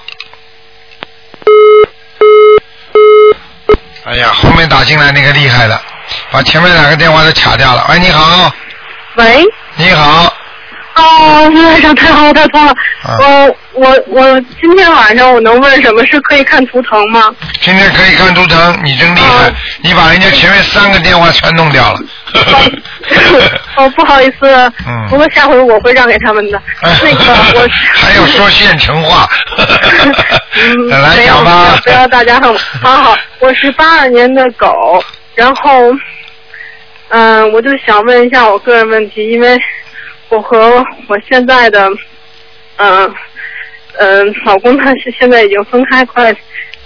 [4.05, 5.82] 哎呀，后面打进来那个厉害了，
[6.30, 7.84] 把前面两个电话都卡掉了。
[7.90, 8.53] 喂，你好，
[9.16, 9.44] 喂，
[9.76, 10.32] 你好，
[10.99, 12.72] 哦，卢台长太好了，太棒了。
[13.03, 16.05] 啊我我我今天晚上我能问什么？
[16.07, 17.22] 是可以看图腾吗？
[17.61, 22.01] 今天可以看图腾，你真厉害，你把人家前面三个电话全弄掉了。
[23.76, 24.46] 哦，不好意思，
[24.86, 26.61] 嗯不过下回我会让给他们的。
[26.82, 27.24] 那个
[27.61, 29.28] 我还有说现成话，
[30.57, 31.78] 嗯，来讲吧。
[31.84, 35.03] 不要大家很好好，我是八二年的狗，
[35.34, 35.92] 然后，
[37.11, 39.57] 嗯、我就想问一下我个人问题，因为
[40.29, 41.89] 我和我现在的，
[42.76, 43.14] 嗯、
[43.99, 46.35] 嗯、老公他是现在已经分开快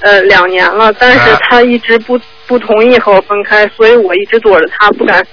[0.01, 5.25] 呃两年了，但是啊他一直不不同意和我分开，所以我一直躲着他，不敢。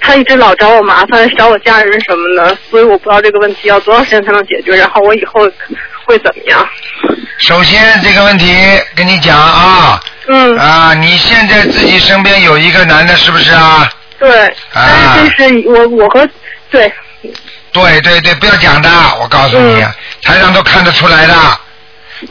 [0.00, 5.40] 他一直老找我麻烦，找我家人什么的，所以我不知道这个问题要多长时间才能解决，然后我以后
[6.04, 6.64] 会怎么样？
[7.38, 8.54] 首先这个问题
[8.94, 13.90] 跟你讲啊，嗯，啊，你现在自己身边有一个男的，是不是啊？
[14.20, 16.28] 对，但是这是我我和
[16.70, 16.92] 对
[17.82, 18.88] 对对对，不要讲的，
[19.20, 19.80] 我告诉你，
[20.22, 21.34] 台上都看得出来的。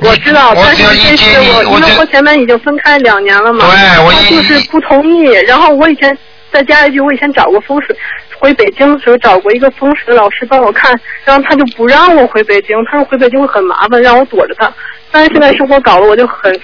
[0.01, 5.23] 我知道，我但是只要一接这是我，因为你我前面已经分开两年了嘛，对我一就是不同意。
[5.47, 6.15] 然后我以前
[6.51, 7.95] 再加一句，我以前找过风水，
[8.37, 10.93] 回北京的时候找过一个风水老师帮我看，
[11.23, 14.71] 然后他就不让我回北京，他说回北京会很麻烦，让我躲着他。
[15.11, 16.59] 但是现在生活搞得我就很，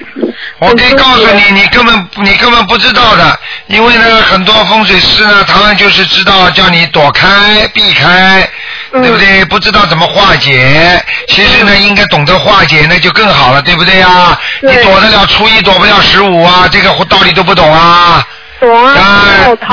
[0.60, 8.48] 我可以告诉你，你根本你根本不知道的，因为呢，很多风水师呢，他们就是知道叫你躲开、避开，
[8.92, 9.46] 嗯对不对？
[9.46, 14.38] 不知道怎么化解，其实呢，应该懂得化解，那就更好了，对不对呀？
[14.62, 18.26] 你对躲得了初一，躲不了十五啊，这个道理都不懂啊。
[18.60, 18.96] 懂啊，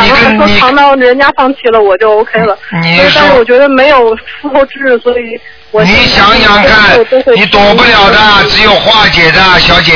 [0.03, 2.57] 你跟你糖到人家放弃了，我就 OK 了。
[2.83, 6.99] 你但是我觉得没有复后治，所以我你想想看，
[7.35, 8.19] 你躲不了的，
[8.51, 9.93] 只有化解的，小姐。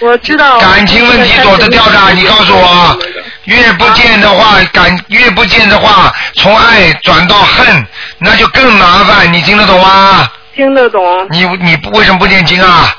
[0.00, 0.60] 我知道。
[0.60, 2.98] 感情问题躲得掉的，你告诉我，
[3.44, 7.86] 越不见的话，感越不见的话，从爱转到恨，
[8.18, 10.30] 那就更麻烦，你听得懂吗？
[10.54, 11.02] 听得懂。
[11.30, 12.96] 你你不为什么不念经啊？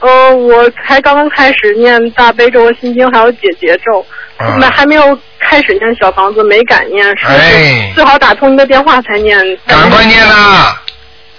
[0.00, 4.06] 呃，我才刚刚开始念大悲咒、心经还有解结咒，
[4.38, 9.36] 嗯那、还没有开始念小房子，没敢念，哎最好打通您的电话才念。
[9.66, 10.80] 赶快念啦！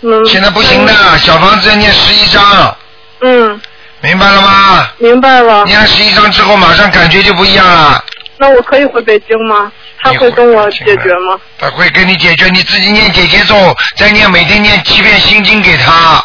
[0.01, 0.25] 嗯。
[0.25, 2.77] 现在不行的，小房子要念十一章，
[3.21, 3.61] 嗯，
[4.01, 4.87] 明白了吗？
[4.97, 5.65] 明白了。
[5.65, 8.03] 念十一章之后，马上感觉就不一样了。
[8.37, 9.71] 那我可以回北京吗？
[10.01, 11.37] 他会跟我解决吗？
[11.57, 16.23] 他会跟你解决，你自己念姐姐咒，再念每天念七遍心经给他。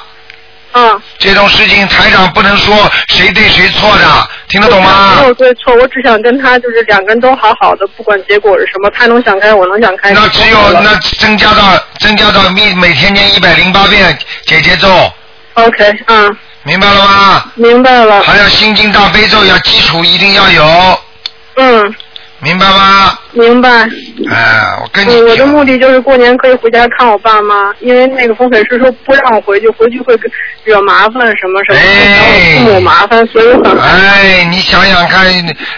[0.74, 1.02] 嗯。
[1.18, 5.26] 这种事情台长不能说谁对谁错的，听得懂吗没？
[5.26, 10.12] 有对错，我只想跟他就是两个人都好好的，不管结果是什么，他能想开，我能想开。
[10.12, 14.88] 那只有那增加到增加到每每天念一百零八遍姐姐咒
[15.54, 17.44] ，OK，嗯，明白了吗？
[17.56, 18.22] 明白了。
[18.22, 21.00] 还有心经大悲咒要基础一定要有，
[21.56, 21.94] 嗯，
[22.40, 23.18] 明白吗？
[23.32, 23.68] 明白。
[24.30, 30.14] 哎，我跟你嗯，我的目的就是过年可以回家看我爸妈，因为那个风水师说不让我回去，回去会
[30.64, 35.24] 惹麻烦什么什么，会找我父母麻烦，所以很哎，你想想看，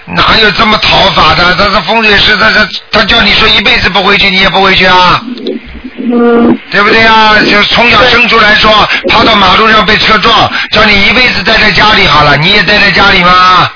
[0.07, 1.55] 哪有这么讨法的？
[1.55, 5.23] 他是风水师，他他他叫你说一辈子不回去，你也不回去啊？
[5.99, 6.59] 嗯。
[6.71, 7.37] 对不对啊？
[7.49, 8.71] 就从小生出来说，
[9.09, 13.71] 趴到马路上被车撞，叫你一辈子待在家里好了，你也待在家里吗？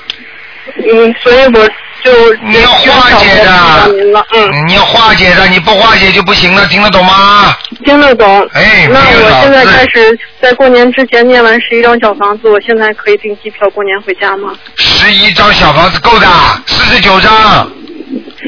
[0.77, 1.69] 嗯，所以我
[2.03, 3.91] 就你要化解的，
[4.33, 7.55] 嗯，你要化解的，你不化解就不行了，听得懂吗？
[7.85, 8.47] 听得懂。
[8.53, 14.53] 哎，那我现在开始在过年之前念完十一张小房子，我现在可以订机票过年回家吗？
[14.77, 16.27] 十一张小房子够的，
[16.65, 17.71] 四十九张。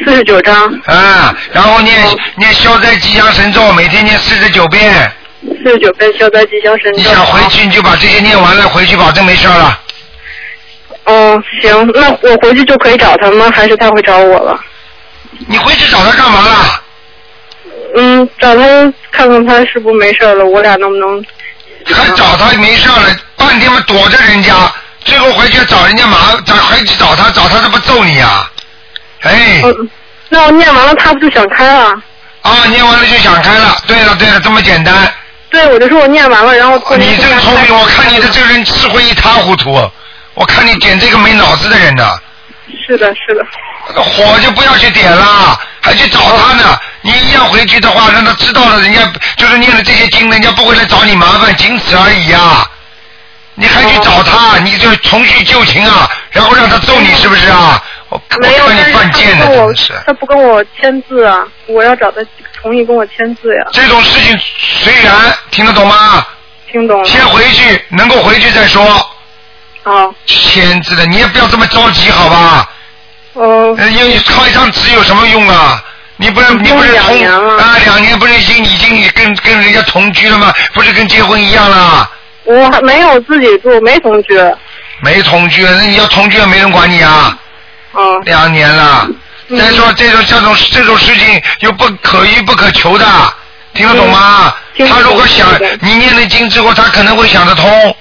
[0.05, 0.65] 四十九张。
[0.85, 1.95] 啊，然后念
[2.37, 5.11] 念消灾吉祥神咒，每天念四十九遍。
[5.63, 6.97] 四十九遍消灾吉祥神咒。
[6.97, 9.79] 你想回去你就把这些念完了，回去保证没事了。
[11.05, 13.51] 哦，行，那我回去就可以找他吗？
[13.53, 14.59] 还是他会找我了？
[15.47, 16.81] 你回去找他干嘛了？
[17.95, 18.61] 嗯，找他
[19.11, 21.23] 看看他是不是没事了，我俩能不能？
[21.85, 24.53] 还找他没事了，半天嘛躲着人家，
[25.03, 28.49] 最后回去找人家麻，找回去找他，找他这不揍你啊？
[29.21, 29.61] 哎。
[29.65, 29.89] 嗯，
[30.29, 31.93] 那我念完了，他不就想开了？
[32.41, 33.77] 啊，念完了就想开了。
[33.85, 34.93] 对了对了，这么简单。
[35.49, 39.77] 对，我就说我念完了，然后你真聪明，我看你的这个人智慧一塌糊涂，
[40.33, 42.17] 我看你点这个没脑子的人呢。
[42.87, 43.45] 是的，是的。
[43.87, 46.77] 那个火就不要去点了，还去找他呢。
[47.01, 49.01] 你一样回去的话，让他知道了，人家
[49.35, 52.65] 就是念了这些经，人家不会来找你麻烦，仅此而已呀、
[53.55, 57.83] 你还去找他，你就重叙旧情啊，然后让他揍你，是不是啊？
[58.07, 59.93] 我我没有，看你犯贱呢，真的是。
[60.05, 62.21] 他不跟我签字啊，我要找他
[62.61, 63.65] 同意跟我签字呀。
[63.73, 65.13] 这种事情虽然
[65.51, 66.25] 听得懂吗？
[66.71, 67.05] 听懂了。
[67.05, 68.81] 先回去，能够回去再说。
[69.83, 70.13] 好。
[70.25, 72.69] 签字的，你也不要这么着急，好吧？
[73.33, 73.75] 哦。
[73.77, 75.83] 呃，因为靠一张纸有什么用啊？
[76.17, 80.53] 你不是你不是两同年了啊，两年不是已经已经跟跟人家同居了吗？
[80.73, 82.09] 不是跟结婚一样了？
[82.45, 84.39] 我还没有自己住，没同居。
[85.01, 87.37] 没同居，那你要同居也没人管你啊。
[87.93, 88.21] 嗯。
[88.25, 89.07] 两年了。
[89.57, 93.05] 再说这种这种这种事情又不可遇不可求的，
[93.73, 94.55] 听得懂吗？
[94.87, 95.47] 他如果想
[95.81, 97.95] 你念了经之后，他可能会想得通，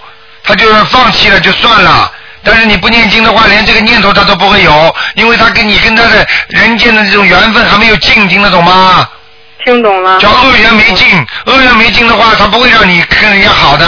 [0.45, 2.13] 他就是放弃了就算了。
[2.45, 9.09] 但是你不念经的话，连这个念头他都不会有，因为他跟你跟他的人间的这种缘分还没有尽，听得懂吗？
[9.65, 10.19] 听懂了。
[10.19, 13.87] 叫恶缘没尽，恶缘没尽的话，他不会让你跟人家好的。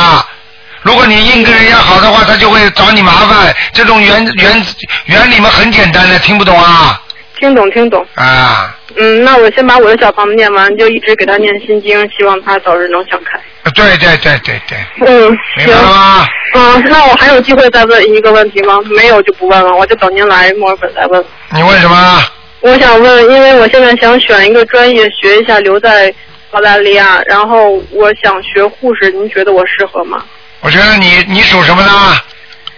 [0.83, 3.53] 如果你硬跟人家好的话，他就会找你麻烦。
[3.73, 4.67] 这种原原
[5.07, 7.01] 原理嘛很简单的，听不懂啊？
[7.39, 8.07] 听懂，听懂。
[8.15, 13.39] 啊，嗯，那我先把我的小房子念完，就一直给他念心经，希望他早日能想开。
[13.75, 16.27] 对对对对对，嗯，明白了吗？
[16.55, 18.79] 嗯，那我还有机会再问一个问题吗？
[18.97, 21.25] 没有就不问了，我就等您来墨尔本再问。
[21.51, 22.23] 你问什么？
[22.61, 26.15] 我想问，因为我现在想选一个专业学一下，留在
[26.53, 30.25] 澳大利亚，然后我想学护士，您觉得我适合吗？
[30.61, 31.91] 我觉得你你属什么的？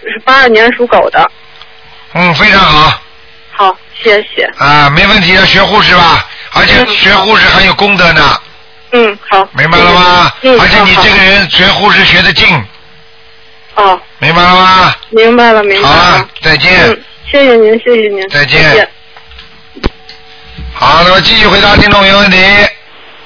[0.01, 1.29] 是八二年属狗的。
[2.13, 3.01] 嗯，非常好
[3.57, 4.43] 好，谢谢。
[4.59, 8.39] 啊，没问题的，学护士吧，而且学护士很有功德呢，
[8.91, 9.47] 嗯，好。
[9.53, 10.31] 明白了吗？
[10.43, 12.47] 嗯，而且你这个人学护士学得进，
[13.73, 14.95] 哦，明白了吗？
[15.09, 15.95] 明白了，明白了。
[15.95, 16.71] 好了，再见。
[16.87, 18.29] 嗯，谢谢您，谢谢您。
[18.29, 18.89] 再见再见
[20.75, 22.37] 好，那么继续回答听众朋友问题。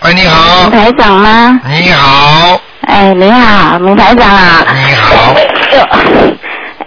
[0.04, 0.70] 喂，你好。
[0.70, 1.60] 台长吗？
[1.66, 2.62] 你好。
[2.88, 4.66] 哎，你好，卢台长啊。
[4.74, 5.36] 你好。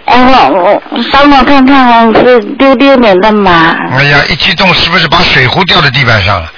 [0.05, 0.81] 哎，我我
[1.11, 3.75] 帮我看看是六六年的马。
[3.91, 6.51] 哎呀，一激动是不是把水壶掉在地板上了？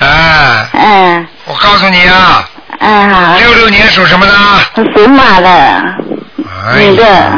[0.06, 0.68] 啊。
[0.72, 1.26] 嗯。
[1.46, 2.48] 我告诉你啊，
[2.80, 4.32] 啊，六六年属什么的？
[4.94, 7.32] 属马的，哎女的，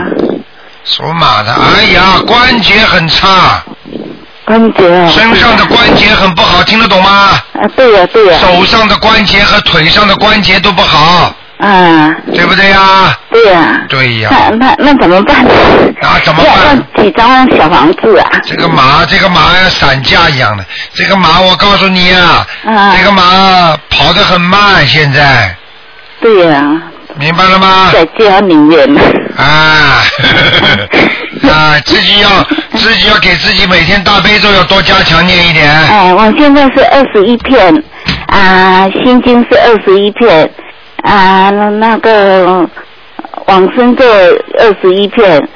[0.85, 1.53] 属马的。
[1.53, 3.63] 哎呀，关节很差，
[4.45, 5.09] 关节哦。
[5.13, 7.11] 身上的关节很不好，听得懂吗？
[7.55, 13.19] 啊，对呀、对呀、手上的关节和腿上的关节都不好，啊，对不对呀？
[13.31, 14.31] 对呀、对呀。
[14.33, 15.45] 那那那怎么办？
[16.03, 16.77] 那，怎么办？
[16.97, 18.31] 要几张小房子啊？
[18.45, 20.65] 这个马，这个马要散架一样的。
[20.93, 25.55] 这个马，我告诉你啊，啊这个马跑得很慢，现在
[26.21, 26.63] 对呀、
[27.19, 27.91] 明白了吗？
[27.93, 28.87] 在家里面。
[29.37, 30.03] 啊，
[31.51, 32.29] 啊，自己要
[32.79, 35.71] 自己要给自己每天大悲咒要多加强念一点。
[35.71, 37.83] 哎，我现在是二十一片，
[38.29, 40.51] 啊，心经是二十一片，
[41.07, 42.69] 啊，那那个
[43.47, 44.05] 往生咒
[44.59, 45.49] 二十一片，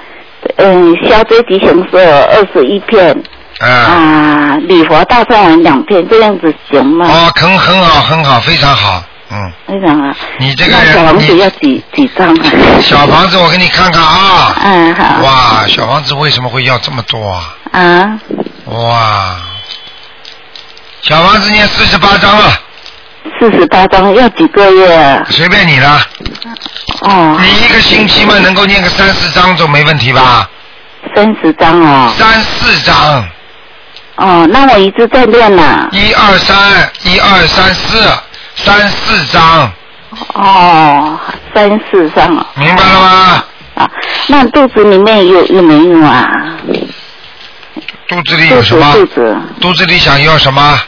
[0.57, 3.21] 嗯，消灾吉祥咒二十一片，
[3.59, 7.07] 啊，啊，礼佛大忏文两片，这样子行吗？
[7.09, 9.53] 哦，很很好，很好，非常好，嗯。
[9.67, 10.17] 非常好。
[10.39, 12.45] 你这个那小房，子要几几张啊？
[12.81, 14.55] 小房子我给你看看啊。
[14.63, 15.23] 嗯，好。
[15.25, 17.55] 哇，小房子为什么会要这么多啊？
[17.73, 18.19] 啊，
[18.67, 19.37] 哇，
[21.03, 22.53] 小房子念四十八张了，
[23.39, 25.27] 四十八张要几个月啊？
[25.31, 26.01] 随便你了。
[27.03, 30.49] 哦，你一个星期嘛，能够念个三四章总没问题吧？
[31.15, 32.13] 三十张哦。
[32.19, 33.29] 三四章，
[34.17, 35.89] 哦，那我一直在练呢。
[35.93, 37.99] 一二三，一二三四，
[38.57, 39.73] 三四章，
[40.35, 41.19] 哦，
[41.55, 42.47] 三四张哦。
[42.55, 43.45] 明白了吗？
[43.77, 43.91] 啊，
[44.29, 46.29] 那肚子里面有有没有啊？
[48.09, 48.93] 肚子里有什么？
[48.93, 50.79] 肚子肚子里想要什么？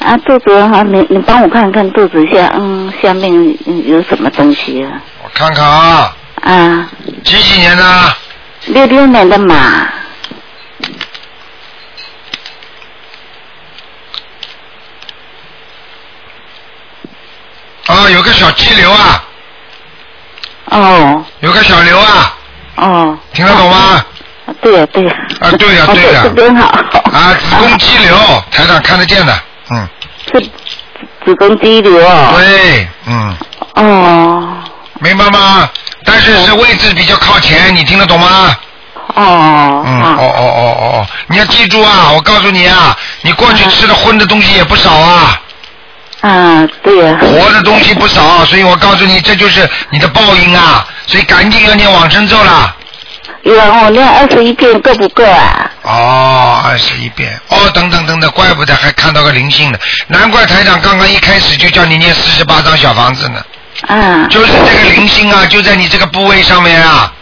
[0.00, 3.30] 啊，肚子啊，你你帮我看看肚子下嗯下面
[3.66, 5.00] 嗯有什么东西啊？
[5.22, 6.90] 我看看啊，啊，
[7.22, 7.84] 几几年的？
[8.66, 9.54] 六六年的马。
[17.86, 19.24] 啊，有个小肌瘤啊，
[20.66, 22.36] 哦有个小瘤啊，
[22.76, 23.18] 哦。
[23.32, 23.76] 听得懂吗？
[24.46, 25.14] 啊对呀对呀。
[25.40, 26.66] 啊，对呀、哦对呀、这边好。
[27.12, 28.16] 啊，子宫肌瘤，
[28.50, 29.32] 台长看得见的，
[29.72, 29.88] 嗯，
[30.32, 30.40] 是
[31.24, 32.32] 子宫肌瘤啊。
[32.36, 33.36] 对，嗯，
[33.74, 34.56] 哦
[35.00, 35.68] 明白吗？
[36.04, 38.56] 但是是位置比较靠前，你听得懂吗？
[39.14, 39.82] 哦。
[39.86, 45.40] 嗯，哦哦哦哦哦，你要记住啊，我告诉你啊，你过去吃的荤的东西也不少啊，
[46.20, 52.76] 啊，对呀、活的东西不少，所以我告诉你，这就是你的报应啊，所以赶紧要念往生咒了。
[53.42, 55.70] 有啊，我练二十一遍够不够啊？
[55.82, 59.78] 哦，二十一遍，哦，等等等等，怪不得还看到个灵性呢，
[60.08, 63.42] 难怪台长刚刚一开始就叫你念四十八张小房子呢，
[63.88, 64.28] 嗯。
[64.28, 67.12] 就是这个灵性啊，就在你这个部位上面啊，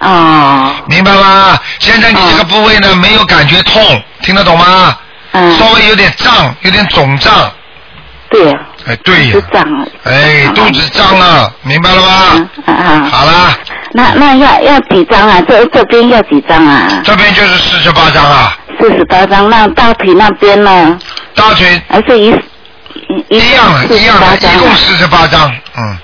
[0.00, 0.74] 哦。
[0.86, 1.58] 明白吗？
[1.80, 4.96] 现在你这个部位呢没有感觉痛，听得懂吗？
[5.32, 5.58] 嗯。
[5.58, 7.52] 稍微有点胀，有点肿胀。
[8.30, 9.42] 对呀、哎，对呀是。
[9.52, 9.88] 胀。
[10.04, 12.48] 哎，肚子胀了，明白了吗？
[12.66, 13.08] 啊啊。
[13.10, 13.58] 好了，
[13.96, 15.40] 那那要要几张啊？
[15.48, 17.00] 这这边要几张啊？
[17.04, 19.48] 这边就是四十八张啊，四十八张。
[19.48, 20.98] 那大腿那边呢？
[21.34, 22.30] 大腿还是一
[23.28, 25.98] 一一样的，一样的，48张啊一共四十八张，嗯，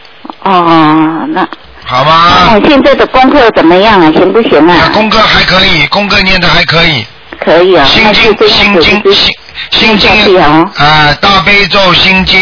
[0.44, 1.46] 哦，那
[1.84, 2.50] 好吗？
[2.54, 4.10] 我现在的功课怎么样啊？
[4.12, 4.94] 行不行啊，啊？
[4.94, 7.04] 功课还可以，功课念的还可以，
[7.44, 7.84] 可以啊。
[7.84, 9.32] 心经心经心
[9.70, 10.70] 心经啊。
[10.76, 12.38] 啊，大悲咒、心经、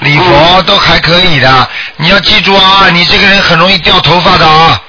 [0.00, 1.68] 礼佛都还可以的。
[1.96, 4.80] 你要记住啊，你这个人很容易掉头发的啊。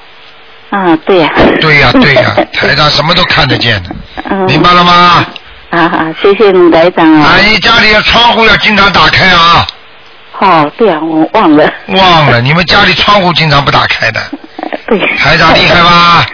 [0.70, 1.30] 啊，对呀、
[1.60, 3.90] 对呀、对呀、 台上什么都看得见的，
[4.30, 4.44] 嗯。
[4.46, 5.26] 明白了吗？
[5.70, 7.26] 啊啊，谢谢你台长啊。
[7.26, 9.66] 啊，你家里的窗户要经常打开啊。
[10.40, 11.70] 哦，对啊，我忘了。
[11.88, 14.20] 忘了，你们家里窗户经常不打开的。
[14.88, 14.98] 对。
[15.16, 16.24] 台长厉害吧？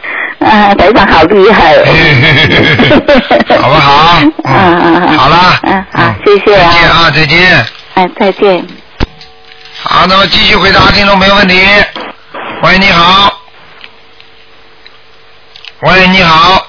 [0.45, 1.84] 啊，台长好厉害哦。
[3.61, 4.18] 好不好？
[4.20, 5.12] 嗯 嗯啊！
[5.16, 6.70] 好啦，嗯，好，谢谢啊。
[6.70, 7.66] 再见啊，再见。
[7.95, 8.66] 哎，再见。
[9.82, 11.61] 好，那么继续回答听众朋友问题。
[12.62, 13.40] 喂，你好。
[15.82, 16.66] 喂，你好。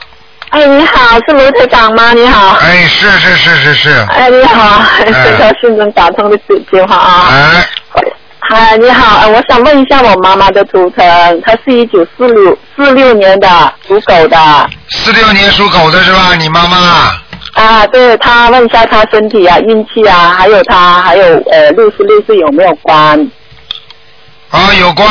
[0.49, 2.13] 哎，你好，是卢台长吗？
[2.13, 2.49] 你好。
[2.57, 3.89] 哎，是是是是是。
[4.09, 6.37] 哎，你好，很高兴能打通的
[6.71, 7.27] 电话啊。
[7.31, 7.67] 哎。
[8.47, 14.69] 嗨，你好，呃我想问一下我妈妈的图腾，她是一九四六四六年的，属狗的。
[14.89, 16.35] 四六年属狗的是吧？
[16.35, 16.77] 你妈妈。
[17.55, 23.31] 啊，对，她问一下她身体啊、运气啊，还有她还有呃六十六岁有没有关？
[24.51, 25.07] 啊，有关。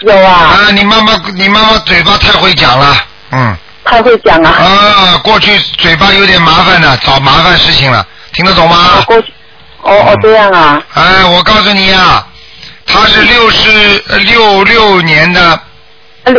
[0.00, 0.32] 有啊。
[0.32, 2.96] 啊，你妈妈，你妈妈嘴巴太会讲了，
[3.30, 3.56] 嗯。
[3.84, 4.48] 太会讲了。
[4.48, 9.00] 啊，过去嘴巴有点麻烦的，找麻烦事情了，听得懂吗？
[9.06, 9.32] 过去。
[9.82, 10.82] 哦哦，这样啊。
[10.94, 12.24] 哎，我告诉你啊，
[12.92, 15.60] 他是六十呃六六年的。
[16.24, 16.34] 呃，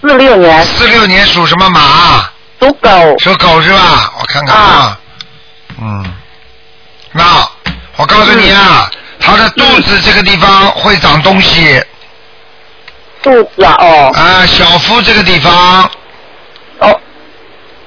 [0.00, 0.64] 四六年。
[0.64, 2.30] 四六年属什么马？
[2.60, 3.18] 属狗。
[3.18, 4.12] 属狗是吧？
[4.20, 4.98] 我看看啊。
[5.80, 6.14] 嗯。
[7.12, 7.48] 那
[7.96, 11.82] 我告诉你啊，他的肚子这个地方会长东西。
[13.22, 14.12] 肚子啊，哦。
[14.14, 15.90] 啊，小腹这个地方。
[16.80, 17.00] 哦。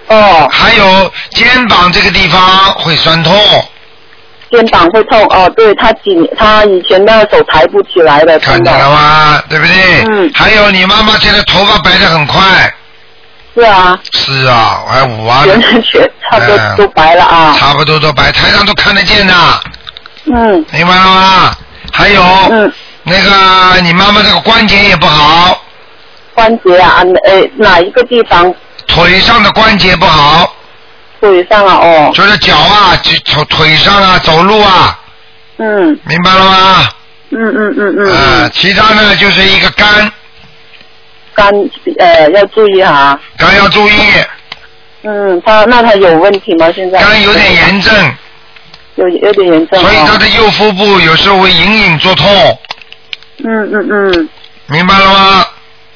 [0.07, 0.49] 哦。
[0.51, 3.33] 还有肩膀这个地方会酸痛。
[4.49, 9.41] 肩膀会痛哦，对他紧他以前那个手抬不起来的，看到了吗？
[9.49, 10.05] 对不对？
[10.09, 10.31] 嗯。
[10.33, 12.73] 还有你妈妈现在头发白的很快。
[13.55, 13.99] 是啊。
[14.13, 15.43] 是啊，我还五啊。
[15.45, 17.55] 全全差不多都白了啊。
[17.59, 19.33] 差不多都白，台上都看得见的。
[20.25, 20.65] 嗯。
[20.71, 21.51] 明白了吗？
[21.91, 22.21] 还有。
[22.49, 22.71] 嗯。
[23.03, 25.61] 那个你妈妈这个关节也不好。
[26.33, 28.53] 关节啊，呃，哪一个地方？
[28.85, 30.53] 腿上的关节不好。
[31.19, 32.11] 腿上啊，哦。
[32.13, 34.99] 就是脚啊，腿腿上啊，走路啊。
[35.57, 35.99] 嗯。
[36.05, 36.89] 明白了吗？
[37.29, 38.11] 嗯嗯嗯嗯。
[38.11, 40.11] 啊，其他呢就是一个肝。
[41.33, 41.51] 肝
[41.99, 43.19] 呃要注意哈。
[43.37, 43.91] 肝要注意。
[45.03, 46.71] 嗯，他那他有问题吗？
[46.73, 46.99] 现在。
[46.99, 47.93] 肝有点炎症。
[48.95, 49.79] 有有点炎症。
[49.81, 52.59] 所以他的右腹部有时候会隐隐作痛。
[53.43, 54.29] 嗯嗯嗯。
[54.67, 55.45] 明白了吗？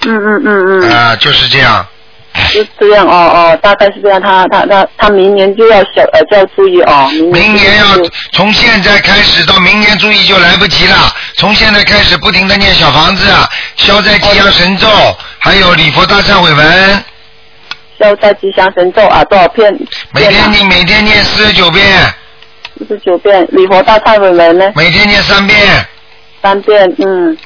[0.06, 0.92] 嗯嗯嗯嗯。
[0.92, 1.86] 啊，就是这样。
[2.34, 4.22] 是这样哦哦，大概是这样。
[4.22, 7.10] 他他他他明年就要小呃就要注意哦。
[7.32, 7.86] 明年要
[8.32, 11.14] 从现在开始到明年注意就来不及了。
[11.38, 13.26] 从现在开始不停的念小房子，
[13.76, 14.88] 消灾吉祥神咒，
[15.40, 17.04] 还有礼佛大忏悔文。
[18.00, 19.72] 消灾吉祥神咒啊，多少遍？
[20.12, 21.86] 每天你每天念四十九遍。
[22.80, 24.72] 四十九遍，礼佛大忏悔文呢？
[24.76, 25.58] 每天念三遍。
[26.42, 27.38] 三遍，嗯。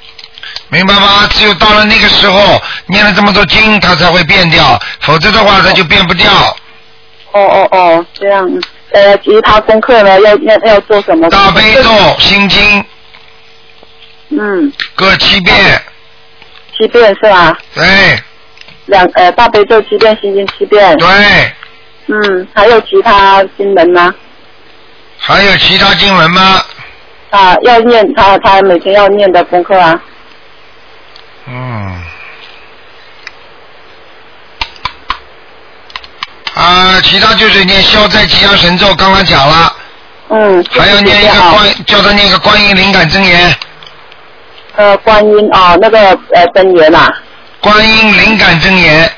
[0.69, 1.27] 明白吗？
[1.29, 6.31] 只有到了那个时候，念了这么多经，它才会变掉，否则的话，它就变不掉。
[7.31, 8.49] 哦哦哦，这样。
[8.91, 10.19] 呃，其他功课呢？
[10.21, 11.29] 要要要做什么？
[11.29, 11.89] 大悲咒
[12.19, 12.85] 心经。
[14.29, 14.71] 嗯。
[14.95, 15.81] 各七遍。
[16.77, 17.57] 七遍是吧？
[17.73, 17.83] 对。
[18.85, 20.95] 两呃，大悲咒七遍，心经七遍。
[20.97, 21.07] 对。
[22.07, 24.13] 嗯，还有其他经文吗？
[25.17, 26.61] 还有其他经文吗？
[27.31, 29.99] 啊，要念他他每天要念的功课啊。
[31.47, 32.03] 嗯。
[36.55, 39.75] 啊，其他就是念消灾吉祥神咒，刚刚讲了。
[40.29, 40.65] 嗯。
[40.71, 43.55] 还要念一个观，叫他念个观音灵感真言。
[44.77, 45.99] 呃，观音啊，那个
[46.33, 47.13] 呃真言呐。
[47.59, 49.11] 观音灵感真言。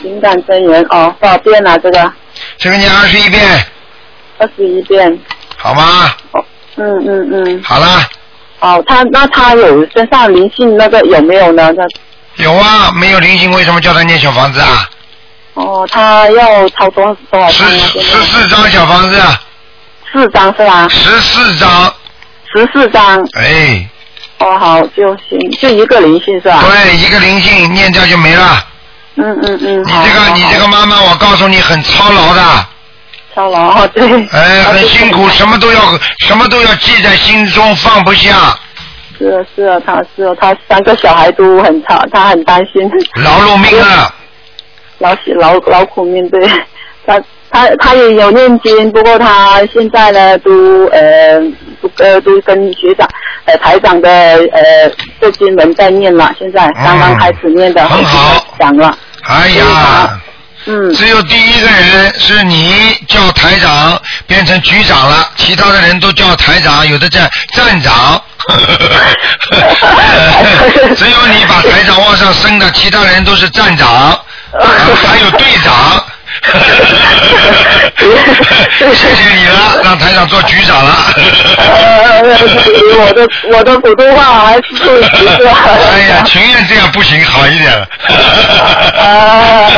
[0.00, 1.76] 灵感真言哦，多少遍啊？
[1.78, 2.12] 这个。
[2.58, 3.66] 这个念二十一遍。
[4.38, 5.18] 二十一遍。
[5.56, 6.14] 好吗？
[6.32, 6.44] 哦，
[6.76, 7.62] 嗯嗯嗯。
[7.64, 8.08] 好了。
[8.60, 11.72] 哦，他那他有身上灵性那个有没有呢？
[11.74, 14.88] 他有啊，没有灵性为什么叫他念小房子啊？
[15.54, 17.78] 哦，他要抄多少多少张啊？
[17.92, 19.20] 十四张小房子。
[20.12, 20.88] 四张是吧？
[20.88, 21.94] 十四张。
[22.54, 23.28] 十四张。
[23.34, 23.88] 哎。
[24.38, 26.62] 哦，好就行，就一个灵性是吧？
[26.62, 28.66] 对，一个灵性念掉就没了。
[29.16, 29.82] 嗯嗯嗯。
[29.82, 32.66] 你这个你这个妈妈，我告诉你很操劳的。
[33.36, 34.02] 操劳对。
[34.32, 35.80] 哎， 很辛苦，什么都要
[36.20, 38.34] 什么都要记在心中，放不下。
[39.18, 42.90] 是啊是啊，他是啊，他三个小孩都很差，他很担心。
[43.22, 44.12] 劳碌命啊！
[44.98, 46.46] 劳劳劳苦命对，
[47.06, 47.20] 他
[47.50, 51.38] 他他也有念经，不过他现在呢都呃
[51.98, 53.06] 呃都跟学长
[53.44, 58.96] 呃台长的呃这经文在念了，现在刚刚开始念的，很好，讲了。
[59.28, 60.20] 哎呀。
[60.68, 67.20] 嗯，只有第一个人是你叫台长变成局长了，其他的人都叫台长，有的叫
[67.54, 68.20] 站长。
[70.96, 74.20] 只有你把台长往上升的，其他人都是站长，
[74.52, 76.04] 还有队长。
[78.78, 80.94] 谢谢你了，让台长做局长了。
[82.98, 85.08] 我的我的普通话还是不行。
[85.46, 87.72] 哎呀，情愿这样不行，好一点。
[88.98, 89.70] 啊，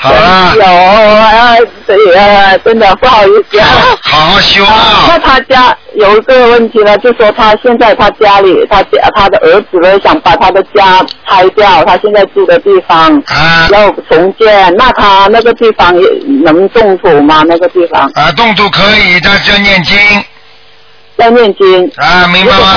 [0.00, 0.54] 好了。
[0.56, 3.66] 有啊，对啊，真的不好意思啊。
[4.02, 5.04] 好好修啊。
[5.08, 16.08] 那他家有一个问题呢，就说他现在他家里，他家他的儿子呢想把他的家拆掉，他现在住的地方啊要重建，那他那个地方也
[16.44, 17.42] 能动土吗？
[17.46, 18.10] 那个地方？
[18.14, 19.96] 啊，动土可以，但是要念经。
[21.16, 21.90] 要念经。
[21.96, 22.76] 啊，明白吗？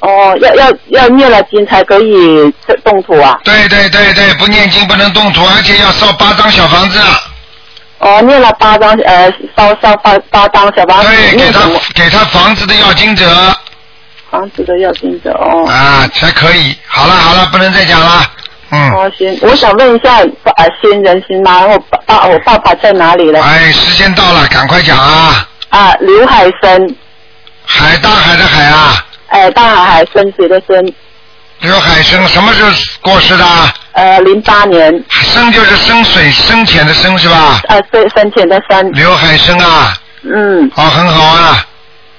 [0.00, 2.54] 哦，要要要念了经才可以
[2.84, 3.38] 动土啊？
[3.44, 6.98] 对对对对，不念经不能动土，而且要烧八张小房子。
[7.98, 11.08] 哦，念了八张呃，烧烧八八张小房子。
[11.08, 11.60] 对，给他
[11.94, 13.26] 给他房子的要金者。
[14.30, 15.66] 房子的要金者哦。
[15.66, 16.76] 啊，才可以。
[16.86, 18.22] 好了好了，不能再讲了。
[18.70, 18.92] 嗯。
[18.92, 21.66] 哦，行，我想问一下，呃，新人行吗？
[21.66, 23.40] 我爸我爸爸在哪里呢？
[23.42, 25.48] 哎，时间到了，赶快讲啊。
[25.70, 26.96] 啊，刘海生。
[27.64, 29.04] 海大海的海啊。
[29.28, 30.94] 哎，大海海深水的深。
[31.60, 33.44] 刘海生什么时候过世的？
[33.92, 34.92] 呃，零八年。
[35.08, 37.60] 生就是生水深浅的深是吧？
[37.68, 38.92] 啊，对，深浅的深。
[38.92, 39.96] 刘海生啊。
[40.22, 40.70] 嗯。
[40.74, 41.64] 哦，很好啊。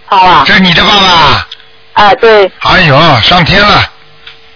[0.05, 0.43] 好啊。
[0.45, 2.03] 这是你的爸爸？
[2.03, 2.51] 啊，对。
[2.59, 3.83] 哎呦，上天了。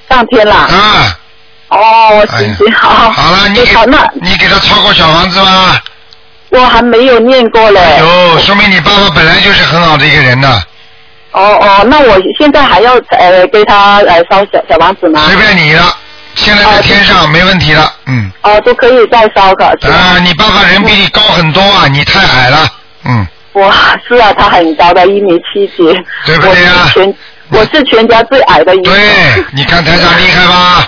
[0.09, 0.55] 上天了。
[0.55, 1.17] 啊。
[1.69, 3.11] 哦，行行好。
[3.11, 5.79] 好了，你给好那你给他抄过小房子吗？
[6.49, 7.79] 我还没有念过嘞。
[7.99, 10.61] 有，说明你爸爸本来就是很好的一个人呢。
[11.31, 15.21] 哦哦，那我现在还要呃给他呃烧小小房子吗？
[15.27, 15.95] 随便你了，
[16.35, 18.31] 现在在天上没问题了，嗯。
[18.41, 19.65] 哦，都可以再烧个。
[19.65, 22.67] 啊，你爸爸人比你高很多啊，你太矮了，
[23.05, 23.27] 嗯。
[23.53, 23.71] 我，
[24.07, 25.83] 是啊，他很高的，一米七几。
[26.25, 27.15] 对不对啊我是全
[27.49, 28.91] 我是全家最矮的一个。
[28.91, 28.99] 对，
[29.53, 30.87] 你看台长厉害吧？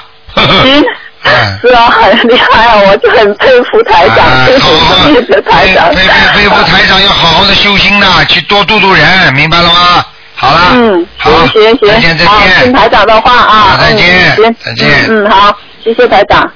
[0.63, 0.83] 行。
[1.61, 2.75] 是啊，很厉害啊！
[2.85, 4.69] 我就很佩服台长，佩服
[5.05, 5.89] 这个台长。
[5.95, 10.05] 佩佩佩服台长要好好的修心呐，去多度度人，明白了吗？
[10.35, 13.59] 好了，嗯，好，行行再见再好，见听台长的话啊。
[13.59, 16.51] 好再见嗯行再见嗯，嗯好，谢谢台长。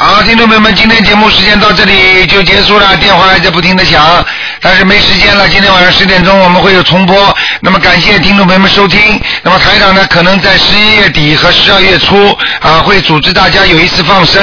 [0.00, 4.24] 好，听众朋友们，今天节目时间到这里就结束了，电话还在不停的响，
[4.60, 5.48] 但是没时间了。
[5.48, 9.20] 今天晚上十点钟我们会有重播，那么感谢听众朋友们收听。
[9.42, 12.30] 那么台长呢，可能在十一月底和十二月初
[12.60, 14.40] 啊，会组织大家有一次放生。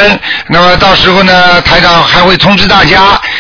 [0.50, 3.00] 那么到时候呢，台长还会通知大家。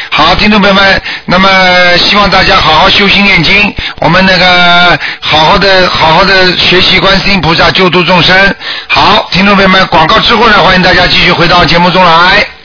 [0.10, 1.50] 好，听众朋友们，那么
[1.98, 8.56] 希望大家好好修心念经，我们那个好好的好好的学习观世音菩萨救度众生。
[8.88, 12.56] 好，听众朋友们，广告之后呢，欢迎大家继续回到节目中来。